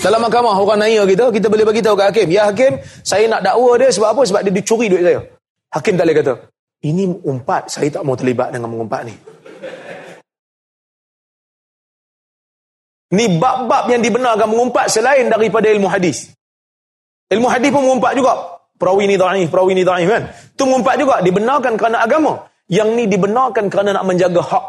[0.00, 2.26] Dalam mahkamah orang nanya kita, kita boleh bagi tahu ke hakim.
[2.32, 4.22] Ya hakim, saya nak dakwa dia sebab apa?
[4.26, 5.20] Sebab dia dicuri duit saya.
[5.70, 6.32] Hakim tak boleh kata,
[6.82, 9.14] ini umpat, saya tak mau terlibat dengan mengumpat ni.
[13.10, 16.30] Ni bab-bab yang dibenarkan mengumpat selain daripada ilmu hadis.
[17.30, 18.34] Ilmu hadis pun mengumpat juga.
[18.80, 20.22] Perawi ni da'if, perawi ni da'if kan.
[20.30, 21.18] Itu mengumpat juga.
[21.20, 22.48] Dibenarkan kerana agama.
[22.70, 24.64] Yang ni dibenarkan kerana nak menjaga hak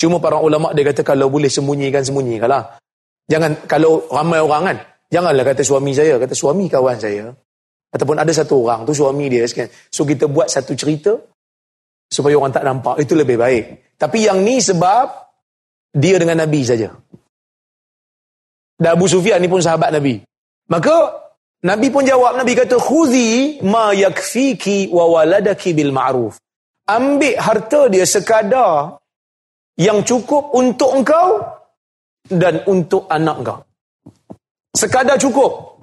[0.00, 2.80] Cuma para ulama dia kata kalau boleh sembunyikan sembunyikanlah.
[3.28, 4.76] Jangan kalau ramai orang kan,
[5.12, 7.28] janganlah kata suami saya, kata suami kawan saya.
[7.92, 9.68] Ataupun ada satu orang tu suami dia sekian.
[9.92, 11.20] So kita buat satu cerita
[12.08, 13.92] supaya orang tak nampak itu lebih baik.
[14.00, 15.10] Tapi yang ni sebab
[15.92, 16.88] dia dengan Nabi saja.
[18.80, 20.24] Dan Abu Sufyan ni pun sahabat Nabi.
[20.72, 21.12] Maka
[21.60, 26.40] Nabi pun jawab, Nabi kata, Khuzi ma yakfiki wa waladaki bil ma'ruf.
[26.88, 28.99] Ambil harta dia sekadar
[29.80, 31.40] yang cukup untuk engkau
[32.28, 33.58] dan untuk anak engkau.
[34.76, 35.80] Sekadar cukup.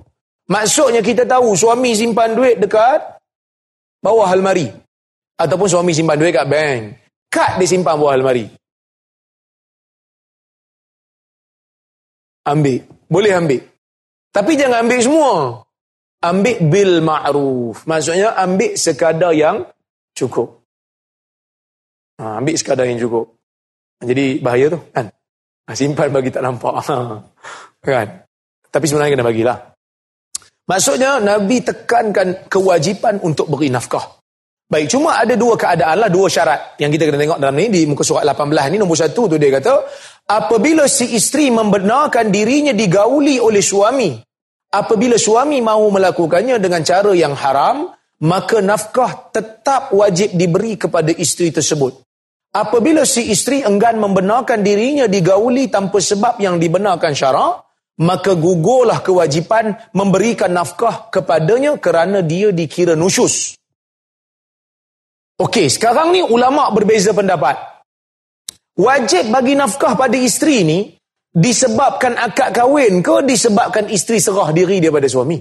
[0.48, 3.20] Maksudnya kita tahu suami simpan duit dekat
[4.00, 4.70] bawah almari.
[5.38, 6.82] Ataupun suami simpan duit kat bank.
[7.28, 8.46] Kad dia simpan bawah almari.
[12.48, 12.86] Ambil.
[13.12, 13.62] Boleh ambil.
[14.32, 15.32] Tapi jangan ambil semua.
[16.24, 17.84] Ambil bil ma'ruf.
[17.84, 19.68] Maksudnya ambil sekadar yang
[20.16, 20.64] cukup.
[22.18, 23.37] Ha, ambil sekadar yang cukup.
[24.02, 25.10] Jadi bahaya tu kan.
[25.68, 26.86] Ah, simpan bagi tak nampak.
[27.86, 28.08] kan.
[28.70, 29.58] Tapi sebenarnya kena bagilah.
[30.68, 34.20] Maksudnya Nabi tekankan kewajipan untuk beri nafkah.
[34.68, 37.88] Baik, cuma ada dua keadaan lah, dua syarat yang kita kena tengok dalam ni, di
[37.88, 39.88] muka surat 18 ni, nombor satu tu dia kata,
[40.28, 44.20] apabila si isteri membenarkan dirinya digauli oleh suami,
[44.76, 47.96] apabila suami mahu melakukannya dengan cara yang haram,
[48.28, 52.07] maka nafkah tetap wajib diberi kepada isteri tersebut.
[52.56, 57.68] Apabila si isteri enggan membenarkan dirinya digauli tanpa sebab yang dibenarkan syarak,
[58.02, 63.58] maka gugurlah kewajipan memberikan nafkah kepadanya kerana dia dikira nusyus.
[65.38, 67.58] Okey, sekarang ni ulama berbeza pendapat.
[68.78, 70.80] Wajib bagi nafkah pada isteri ni
[71.34, 75.38] disebabkan akad kahwin ke disebabkan isteri serah diri dia pada suami?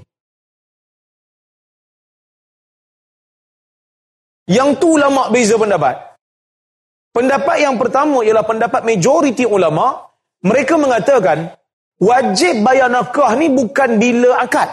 [4.46, 6.15] Yang tu ulama beza pendapat.
[7.16, 10.05] Pendapat yang pertama ialah pendapat majoriti ulama.
[10.44, 11.48] Mereka mengatakan,
[11.96, 14.68] wajib bayar nafkah ni bukan bila akad.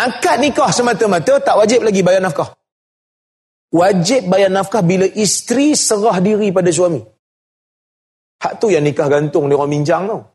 [0.00, 2.56] Akad nikah semata-mata tak wajib lagi bayar nafkah.
[3.76, 7.04] Wajib bayar nafkah bila isteri serah diri pada suami.
[8.40, 10.32] Hak tu yang nikah gantung dia orang minjang tau.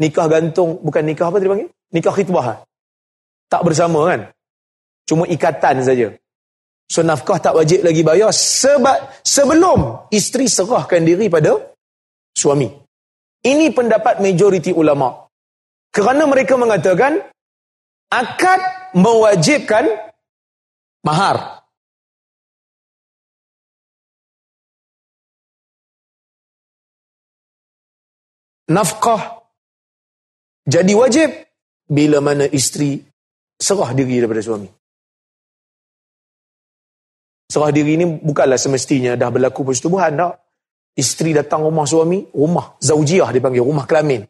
[0.00, 1.68] Nikah gantung, bukan nikah apa dia panggil?
[1.92, 2.64] Nikah khitbah.
[3.52, 4.32] Tak bersama kan?
[5.04, 6.16] Cuma ikatan saja.
[6.92, 11.56] So nafkah tak wajib lagi bayar sebab sebelum isteri serahkan diri pada
[12.36, 12.68] suami.
[13.40, 15.24] Ini pendapat majoriti ulama.
[15.88, 17.16] Kerana mereka mengatakan
[18.12, 18.60] akad
[18.92, 19.88] mewajibkan
[21.00, 21.64] mahar.
[28.68, 29.48] Nafkah
[30.68, 31.28] jadi wajib
[31.88, 33.00] bila mana isteri
[33.56, 34.81] serah diri daripada suami.
[37.52, 40.40] Serah diri ini bukanlah semestinya dah berlaku persetubuhan tak.
[40.96, 44.24] Isteri datang rumah suami, rumah zaujiah dipanggil, rumah kelamin.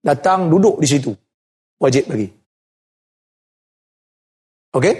[0.00, 1.12] Datang duduk di situ.
[1.76, 2.28] Wajib bagi.
[4.72, 4.94] Okey?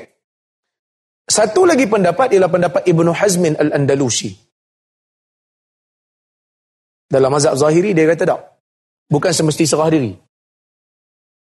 [1.28, 4.32] Satu lagi pendapat ialah pendapat Ibnu Hazmin Al-Andalusi.
[7.08, 8.40] Dalam mazhab zahiri dia kata tak.
[9.08, 10.12] Bukan semesti serah diri.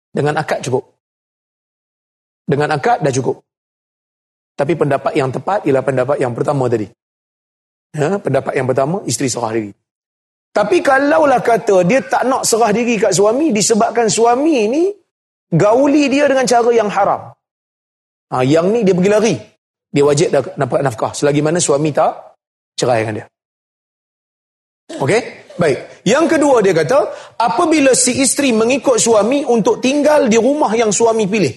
[0.09, 0.85] Dengan akad cukup.
[2.45, 3.44] Dengan akad dah cukup.
[4.55, 6.87] Tapi pendapat yang tepat ialah pendapat yang pertama tadi.
[7.91, 9.71] Ya, pendapat yang pertama, isteri serah diri.
[10.55, 14.83] Tapi kalaulah kata dia tak nak serah diri kat suami disebabkan suami ini
[15.51, 17.35] gauli dia dengan cara yang haram.
[18.31, 19.35] Ha, yang ni dia pergi lari.
[19.91, 21.11] Dia wajib dah dapat nafkah.
[21.11, 22.39] Selagi mana suami tak
[22.79, 23.27] cerai dengan dia.
[24.95, 25.21] Okey?
[25.59, 26.07] Baik.
[26.07, 26.99] Yang kedua dia kata,
[27.35, 31.51] apabila si isteri mengikut suami untuk tinggal di rumah yang suami pilih.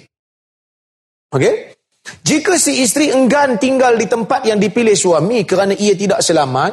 [1.34, 1.77] Okey?
[2.24, 6.72] Jika si isteri enggan tinggal di tempat yang dipilih suami kerana ia tidak selamat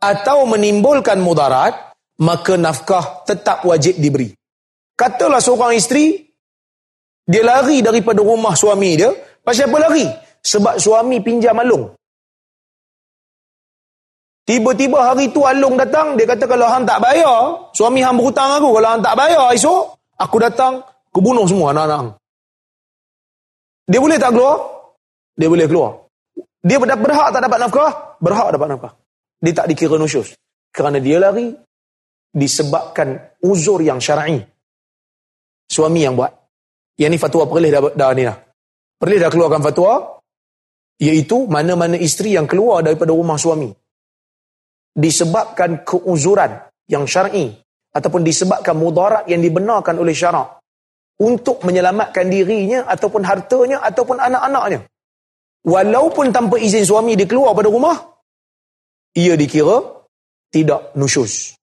[0.00, 4.30] atau menimbulkan mudarat, maka nafkah tetap wajib diberi.
[4.94, 6.22] Katalah seorang isteri,
[7.24, 9.10] dia lari daripada rumah suami dia.
[9.40, 10.06] Pasal apa lari?
[10.44, 11.90] Sebab suami pinjam alung.
[14.44, 18.76] Tiba-tiba hari tu alung datang, dia kata kalau hang tak bayar, suami hang berhutang aku.
[18.76, 22.20] Kalau hang tak bayar esok, aku datang, aku bunuh semua anak-anak
[23.88, 24.73] Dia boleh tak keluar?
[25.34, 26.06] Dia boleh keluar.
[26.64, 27.90] Dia berhak tak dapat nafkah?
[28.22, 28.92] Berhak dapat nafkah.
[29.42, 30.32] Dia tak dikira nusyus.
[30.72, 31.52] Kerana dia lari
[32.32, 34.40] disebabkan uzur yang syar'i.
[35.68, 36.32] Suami yang buat.
[36.96, 38.38] Yang ni fatwa perlih dah, dah ni lah.
[38.96, 39.92] Perlih dah keluarkan fatwa
[41.02, 43.66] iaitu mana-mana isteri yang keluar daripada rumah suami
[44.94, 46.54] disebabkan keuzuran
[46.86, 47.50] yang syar'i
[47.90, 50.62] ataupun disebabkan mudarat yang dibenarkan oleh syarak
[51.18, 54.86] untuk menyelamatkan dirinya ataupun hartanya ataupun anak-anaknya
[55.64, 57.96] walaupun tanpa izin suami dia keluar pada rumah,
[59.16, 59.80] ia dikira
[60.52, 61.56] tidak nusyus.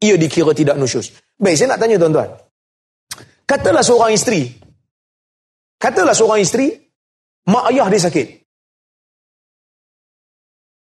[0.00, 1.12] Ia dikira tidak nusyus.
[1.36, 2.30] Baik, saya nak tanya tuan-tuan.
[3.44, 4.48] Katalah seorang isteri.
[5.76, 6.72] Katalah seorang isteri,
[7.52, 8.28] mak ayah dia sakit.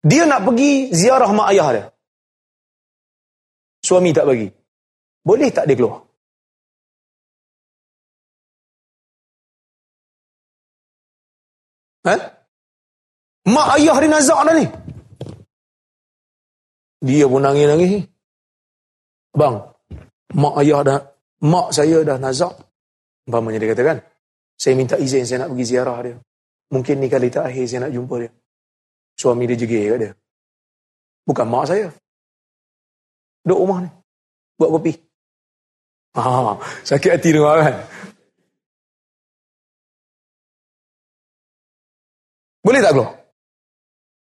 [0.04, 1.84] Dia nak pergi ziarah mak ayah dia.
[3.84, 4.48] Suami tak bagi.
[5.24, 6.04] Boleh tak dia keluar?
[12.04, 12.14] Ha?
[13.44, 14.66] Mak ayah dia nazak dah ni.
[17.04, 18.08] Dia pun nangis-nangis.
[19.34, 19.60] Bang,
[20.32, 21.00] mak ayah dah,
[21.44, 22.54] mak saya dah nazak.
[23.28, 23.98] Umpamanya dia katakan,
[24.56, 26.16] saya minta izin saya nak pergi ziarah dia.
[26.72, 28.30] Mungkin ni kali terakhir saya nak jumpa dia.
[29.16, 30.12] Suami dia jegir kat dia.
[31.24, 31.88] Bukan mak saya.
[33.44, 33.90] Duduk rumah ni.
[34.56, 34.92] Buat kopi.
[36.14, 37.76] Ha, sakit hati dengar kan.
[42.64, 43.12] Boleh tak keluar?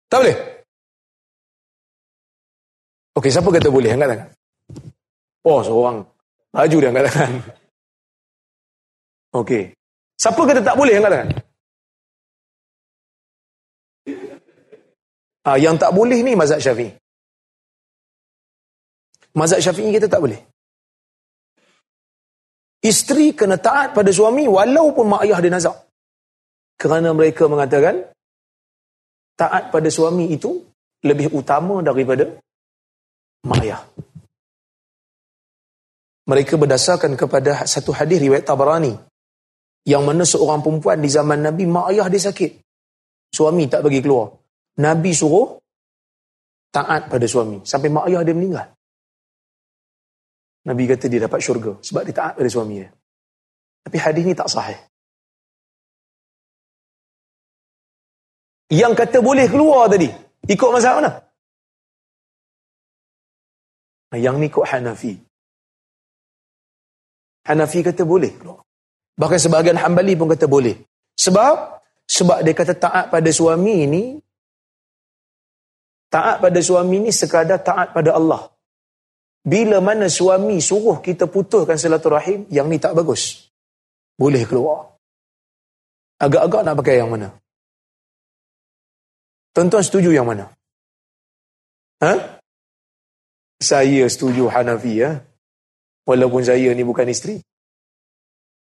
[0.05, 0.37] Tak boleh?
[3.17, 3.89] Okey, siapa kata boleh?
[3.89, 4.29] Angkat tangan.
[5.49, 5.97] Oh, seorang.
[6.53, 7.33] Baju dia angkat tangan.
[9.41, 9.63] Okey.
[10.21, 10.93] Siapa kata tak boleh?
[10.97, 11.29] Angkat tangan.
[15.49, 16.93] Ah, yang tak boleh ni mazhab syafi'i.
[19.33, 20.37] Mazhab syafi'i kita tak boleh.
[22.85, 25.75] Isteri kena taat pada suami walaupun mak ayah dia nazak.
[26.79, 28.07] Kerana mereka mengatakan,
[29.39, 30.59] taat pada suami itu
[31.07, 32.27] lebih utama daripada
[33.47, 33.81] mak ayah.
[36.27, 38.93] Mereka berdasarkan kepada satu hadis riwayat Tabarani
[39.87, 42.51] yang mana seorang perempuan di zaman Nabi mak ayah dia sakit.
[43.31, 44.35] Suami tak bagi keluar.
[44.83, 45.55] Nabi suruh
[46.69, 48.67] taat pada suami sampai mak ayah dia meninggal.
[50.67, 52.91] Nabi kata dia dapat syurga sebab dia taat pada suami dia.
[53.87, 54.88] Tapi hadis ni tak sahih.
[58.69, 60.09] Yang kata boleh keluar tadi.
[60.45, 61.11] Ikut mazhab mana?
[64.13, 65.13] Yang ni ikut Hanafi.
[67.49, 68.33] Hanafi kata boleh.
[69.17, 70.77] Bahkan sebahagian Hambali pun kata boleh.
[71.17, 74.03] Sebab sebab dia kata taat pada suami ini
[76.09, 78.49] taat pada suami ini sekadar taat pada Allah.
[79.45, 83.49] Bila mana suami suruh kita putuskan silaturahim, yang ni tak bagus.
[84.19, 84.99] Boleh keluar.
[86.19, 87.31] Agak-agak nak pakai yang mana?
[89.53, 90.49] Tuan-tuan setuju yang mana?
[91.99, 92.41] Ha?
[93.59, 95.19] Saya setuju Hanafi ya.
[96.07, 97.37] Walaupun saya ni bukan isteri.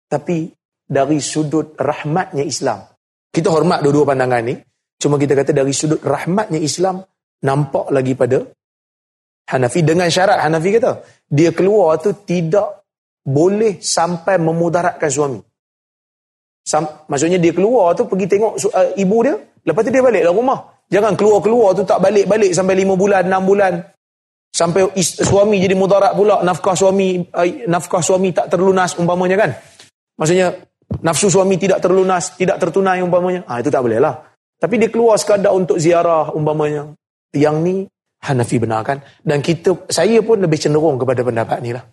[0.07, 0.49] Tapi
[0.87, 2.87] dari sudut rahmatnya Islam.
[3.35, 4.55] Kita hormat dua-dua pandangan ni.
[4.97, 7.03] Cuma kita kata dari sudut rahmatnya Islam
[7.45, 8.41] nampak lagi pada
[9.47, 10.93] Hanafi dengan syarat Hanafi kata
[11.31, 12.87] dia keluar tu tidak
[13.27, 15.41] boleh sampai memudaratkan suami.
[16.67, 20.39] Sam, maksudnya dia keluar tu pergi tengok uh, ibu dia, lepas tu dia balik dalam
[20.39, 20.59] rumah.
[20.87, 23.83] Jangan keluar-keluar tu tak balik-balik sampai lima bulan, enam bulan.
[24.55, 29.51] Sampai suami jadi mudarat pula, nafkah suami uh, nafkah suami tak terlunas umpamanya kan.
[30.17, 30.57] Maksudnya
[31.05, 33.45] nafsu suami tidak terlunas, tidak tertunai umpamanya.
[33.45, 34.17] Ah itu tak boleh lah.
[34.57, 36.89] Tapi dia keluar sekadar untuk ziarah umpamanya.
[37.37, 37.77] Yang ni
[38.25, 41.85] Hanafi benarkan dan kita saya pun lebih cenderung kepada pendapat ni lah.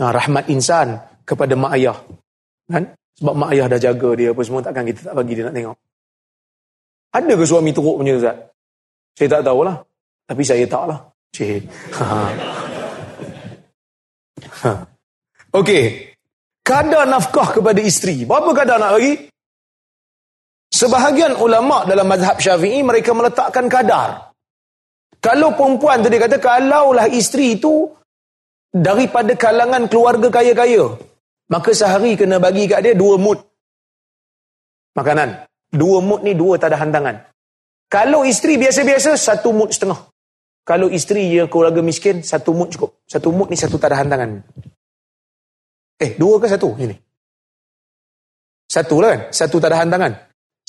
[0.00, 1.96] Nah, rahmat insan kepada mak ayah.
[2.66, 2.90] Kan?
[3.20, 5.76] Sebab mak ayah dah jaga dia apa semua takkan kita tak bagi dia nak tengok.
[7.10, 8.36] Ada ke suami teruk punya Ustaz?
[9.18, 9.76] Saya tak tahulah.
[10.30, 10.98] Tapi saya tak lah.
[11.34, 11.62] Cik.
[15.58, 15.84] Okey.
[16.62, 18.22] Kadar nafkah kepada isteri.
[18.22, 19.26] Berapa kadar nak bagi?
[20.70, 24.30] Sebahagian ulama dalam mazhab syafi'i mereka meletakkan kadar.
[25.18, 27.90] Kalau perempuan tadi kata, kalaulah isteri itu
[28.70, 30.94] daripada kalangan keluarga kaya-kaya,
[31.50, 33.42] maka sehari kena bagi kat dia dua mut
[34.94, 35.49] makanan.
[35.70, 37.16] Dua mut ni dua tadahan tangan.
[37.90, 40.10] Kalau isteri biasa-biasa, satu mut setengah.
[40.66, 43.02] Kalau isteri yang keluarga miskin, satu mut cukup.
[43.06, 44.42] Satu mut ni satu tadahan tangan.
[45.98, 46.74] Eh, dua ke satu?
[46.78, 46.94] Ini.
[48.70, 49.20] Satu lah kan?
[49.34, 50.12] Satu tadahan tangan.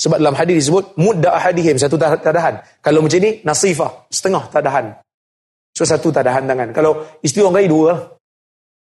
[0.01, 2.57] Sebab dalam hadis disebut, mudda ahadihim, satu tadahan.
[2.81, 4.97] Kalau macam ni, nasifah, setengah tadahan.
[5.77, 6.73] So, satu tadahan tangan.
[6.73, 8.01] Kalau isteri orang kaya, dua lah.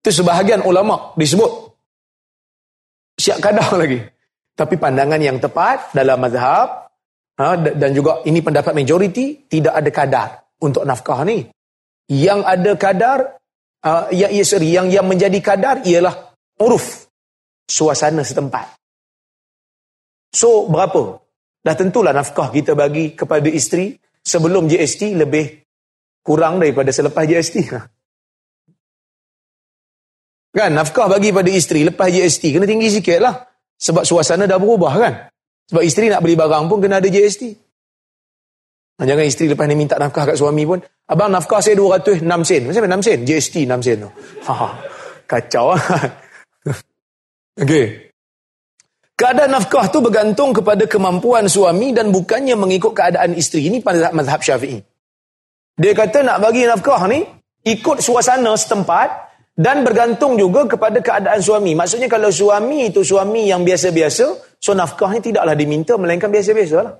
[0.05, 1.49] Itu sebahagian ulama disebut.
[3.19, 3.99] Siap kadar lagi.
[4.59, 6.91] Tapi pandangan yang tepat dalam mazhab
[7.39, 10.29] ha, dan juga ini pendapat majoriti tidak ada kadar
[10.59, 11.47] untuk nafkah ni.
[12.11, 13.19] Yang ada kadar
[13.87, 17.07] uh, ya, ya, sorry, yang yang menjadi kadar ialah uruf
[17.71, 18.75] suasana setempat.
[20.35, 21.23] So berapa?
[21.63, 25.63] Dah tentulah nafkah kita bagi kepada isteri sebelum GST lebih
[26.19, 27.55] kurang daripada selepas GST.
[30.59, 33.48] Kan nafkah bagi pada isteri lepas GST kena tinggi sikit lah.
[33.79, 35.13] Sebab suasana dah berubah kan?
[35.71, 37.43] Sebab isteri nak beli barang pun kena ada GST.
[38.99, 40.83] Jangan isteri lepas ni minta nafkah kat suami pun.
[41.07, 42.61] Abang nafkah saya 206 sen.
[42.67, 43.19] Macam mana 6 sen?
[43.23, 44.09] GST 6 sen tu.
[44.43, 44.67] Ha, ha,
[45.23, 45.79] kacau lah.
[47.63, 48.11] Okey.
[49.15, 53.71] Keadaan nafkah tu bergantung kepada kemampuan suami dan bukannya mengikut keadaan isteri.
[53.71, 54.79] Ini pada mazhab syafi'i.
[55.79, 57.23] Dia kata nak bagi nafkah ni,
[57.63, 59.28] ikut suasana setempat,
[59.59, 61.75] dan bergantung juga kepada keadaan suami.
[61.75, 66.95] Maksudnya kalau suami itu suami yang biasa-biasa, so nafkah ni tidaklah diminta, melainkan biasa-biasa lah.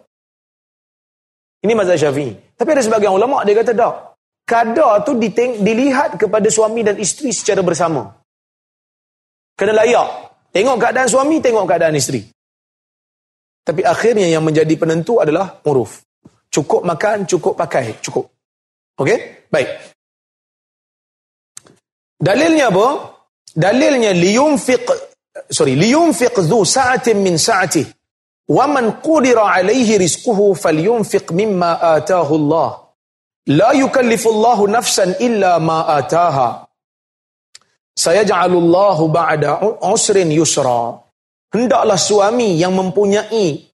[1.64, 2.36] Ini mazhab syafi'i.
[2.60, 3.96] Tapi ada sebagian ulama' dia kata tak.
[4.44, 8.12] Kadar tu dilihat kepada suami dan isteri secara bersama.
[9.56, 10.28] Kena layak.
[10.52, 12.28] Tengok keadaan suami, tengok keadaan isteri.
[13.64, 16.02] Tapi akhirnya yang menjadi penentu adalah uruf.
[16.50, 18.26] Cukup makan, cukup pakai, cukup.
[18.98, 19.48] Okey?
[19.48, 19.99] Baik.
[22.20, 22.88] Dalilnya apa?
[23.56, 24.86] Dalilnya liyunfiq
[25.48, 27.88] sorry liyunfiq dhu sa'atin min sa'ati
[28.52, 32.70] wa man qudira alayhi rizquhu falyunfiq mimma ataahu Allah.
[33.48, 36.68] La yukallifu Allah nafsan illa ma ataaha.
[37.98, 39.52] Sayaj'alu Allah ba'da
[39.90, 41.00] usrin yusra.
[41.50, 43.74] Hendaklah suami yang mempunyai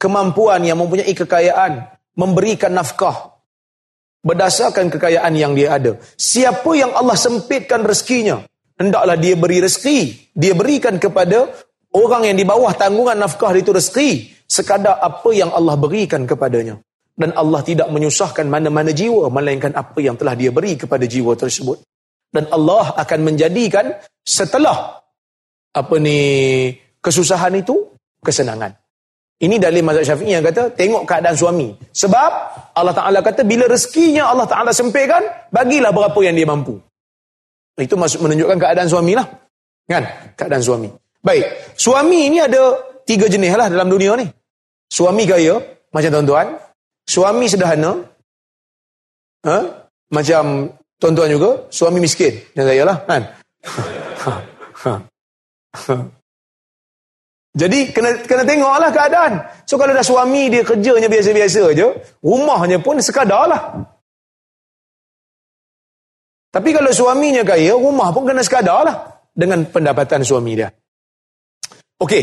[0.00, 1.86] kemampuan, yang mempunyai kekayaan
[2.18, 3.33] memberikan nafkah
[4.24, 6.00] berdasarkan kekayaan yang dia ada.
[6.16, 8.42] Siapa yang Allah sempitkan rezekinya,
[8.80, 10.32] hendaklah dia beri rezeki.
[10.34, 11.52] Dia berikan kepada
[11.94, 16.80] orang yang di bawah tanggungan nafkah itu rezeki sekadar apa yang Allah berikan kepadanya.
[17.14, 21.78] Dan Allah tidak menyusahkan mana-mana jiwa melainkan apa yang telah dia beri kepada jiwa tersebut.
[22.34, 23.94] Dan Allah akan menjadikan
[24.26, 24.98] setelah
[25.70, 26.18] apa ni
[26.98, 28.74] kesusahan itu kesenangan.
[29.44, 31.68] Ini dalil mazhab syafi'i yang kata tengok keadaan suami.
[31.92, 32.30] Sebab
[32.72, 35.20] Allah Ta'ala kata bila rezekinya Allah Ta'ala sempitkan,
[35.52, 36.80] bagilah berapa yang dia mampu.
[37.76, 39.26] Itu maksud menunjukkan keadaan suami lah.
[39.84, 40.00] Kan?
[40.32, 40.88] Keadaan suami.
[41.20, 41.76] Baik.
[41.76, 42.72] Suami ini ada
[43.04, 44.24] tiga jenis lah dalam dunia ni.
[44.88, 45.60] Suami kaya,
[45.92, 46.48] macam tuan-tuan.
[47.04, 48.00] suami sederhana,
[49.44, 49.56] ha?
[50.08, 52.32] macam tuan-tuan juga, suami miskin.
[52.56, 53.22] Dan saya lah, kan?
[54.24, 54.32] Ha.
[54.80, 54.92] Ha.
[55.84, 56.23] Ha.
[57.54, 59.32] Jadi kena kena tengoklah keadaan.
[59.62, 61.86] So kalau dah suami dia kerjanya biasa-biasa je,
[62.18, 63.62] rumahnya pun sekadar lah.
[66.50, 68.96] Tapi kalau suaminya kaya, rumah pun kena sekadar lah
[69.30, 70.70] dengan pendapatan suami dia.
[71.98, 72.22] Okey,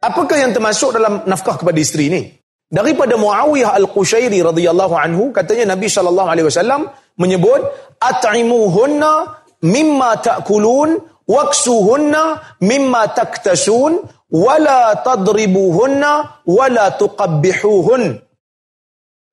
[0.00, 2.22] apakah yang termasuk dalam nafkah kepada isteri ni?
[2.70, 6.88] Daripada Muawiyah Al-Qushairi radhiyallahu anhu, katanya Nabi sallallahu alaihi wasallam
[7.20, 7.60] menyebut
[8.00, 10.96] at'imuhunna mimma ta'kulun
[11.28, 12.22] waksuhunna
[12.64, 18.02] mimma taktasun wala tadribuhunna wala tuqabbihuhun.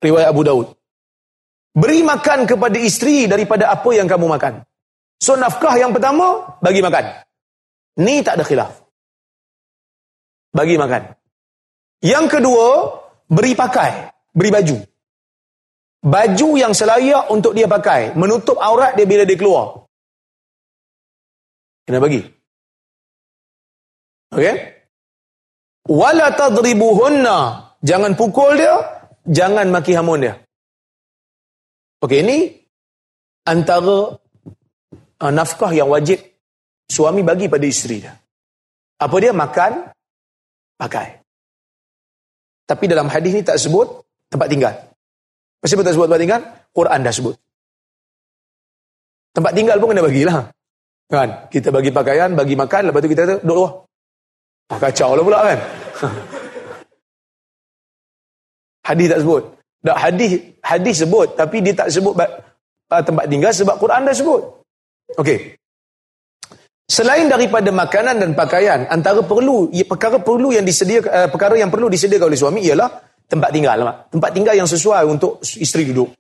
[0.02, 0.68] Riwayat Abu Daud.
[1.78, 4.66] Beri makan kepada isteri daripada apa yang kamu makan.
[5.22, 7.26] So nafkah yang pertama bagi makan.
[8.02, 8.74] Ni tak ada khilaf.
[10.54, 11.14] Bagi makan.
[12.02, 12.68] Yang kedua
[13.30, 14.78] beri pakai beri baju.
[15.98, 19.86] Baju yang selayak untuk dia pakai menutup aurat dia bila dia keluar.
[21.86, 22.22] Kena bagi.
[24.34, 24.77] Okey
[25.88, 27.38] wala tadribuhunna
[27.82, 28.76] jangan pukul dia
[29.28, 30.34] jangan maki hamun dia
[32.04, 32.38] okey ini
[33.48, 34.16] antara
[35.24, 36.20] uh, nafkah yang wajib
[36.88, 38.14] suami bagi pada isteri dia
[39.00, 39.92] apa dia makan
[40.78, 41.24] pakai
[42.68, 43.88] tapi dalam hadis ni tak sebut
[44.28, 44.76] tempat tinggal
[45.58, 46.42] Pasal tak sebut tempat tinggal?
[46.70, 47.36] Quran dah sebut.
[49.34, 50.38] Tempat tinggal pun kena bagilah.
[51.10, 51.30] Kan?
[51.50, 53.72] Kita bagi pakaian, bagi makan, lepas tu kita duduk luar.
[54.68, 55.60] Oh, kacau lah pula kan.
[58.88, 59.44] hadis tak sebut.
[59.84, 62.14] Tak hadis hadis sebut tapi dia tak sebut
[62.92, 64.42] uh, tempat tinggal sebab Quran dah sebut.
[65.16, 65.56] Okey.
[66.88, 71.92] Selain daripada makanan dan pakaian, antara perlu perkara perlu yang disediakan uh, perkara yang perlu
[71.92, 72.90] disediakan oleh suami ialah
[73.28, 76.16] tempat tinggal, tempat tinggal yang sesuai untuk isteri duduk.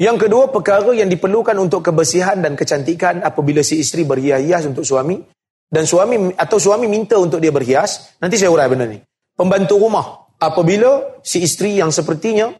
[0.00, 5.20] Yang kedua, perkara yang diperlukan untuk kebersihan dan kecantikan apabila si isteri berhias-hias untuk suami
[5.72, 9.00] dan suami atau suami minta untuk dia berhias, nanti saya urai benda ni.
[9.32, 12.52] Pembantu rumah apabila si isteri yang sepertinya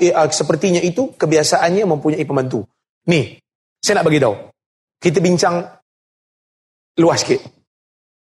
[0.00, 2.64] eh, ah, sepertinya itu kebiasaannya mempunyai pembantu.
[3.04, 3.36] Ni,
[3.84, 4.32] saya nak bagi tahu.
[4.96, 5.60] Kita bincang
[6.96, 7.44] luas sikit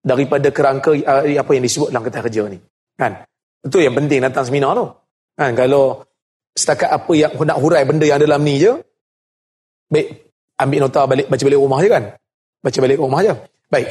[0.01, 2.57] daripada kerangka uh, apa yang disebut dalam kata kerja ni.
[2.97, 3.21] Kan?
[3.61, 4.89] Itu yang penting datang seminar tu.
[5.37, 5.53] Kan?
[5.53, 6.09] Kalau
[6.57, 8.73] setakat apa yang nak hurai benda yang dalam ni je,
[9.93, 10.09] baik,
[10.57, 12.05] ambil nota balik, baca balik rumah je kan?
[12.65, 13.35] Baca balik rumah je.
[13.69, 13.89] Baik.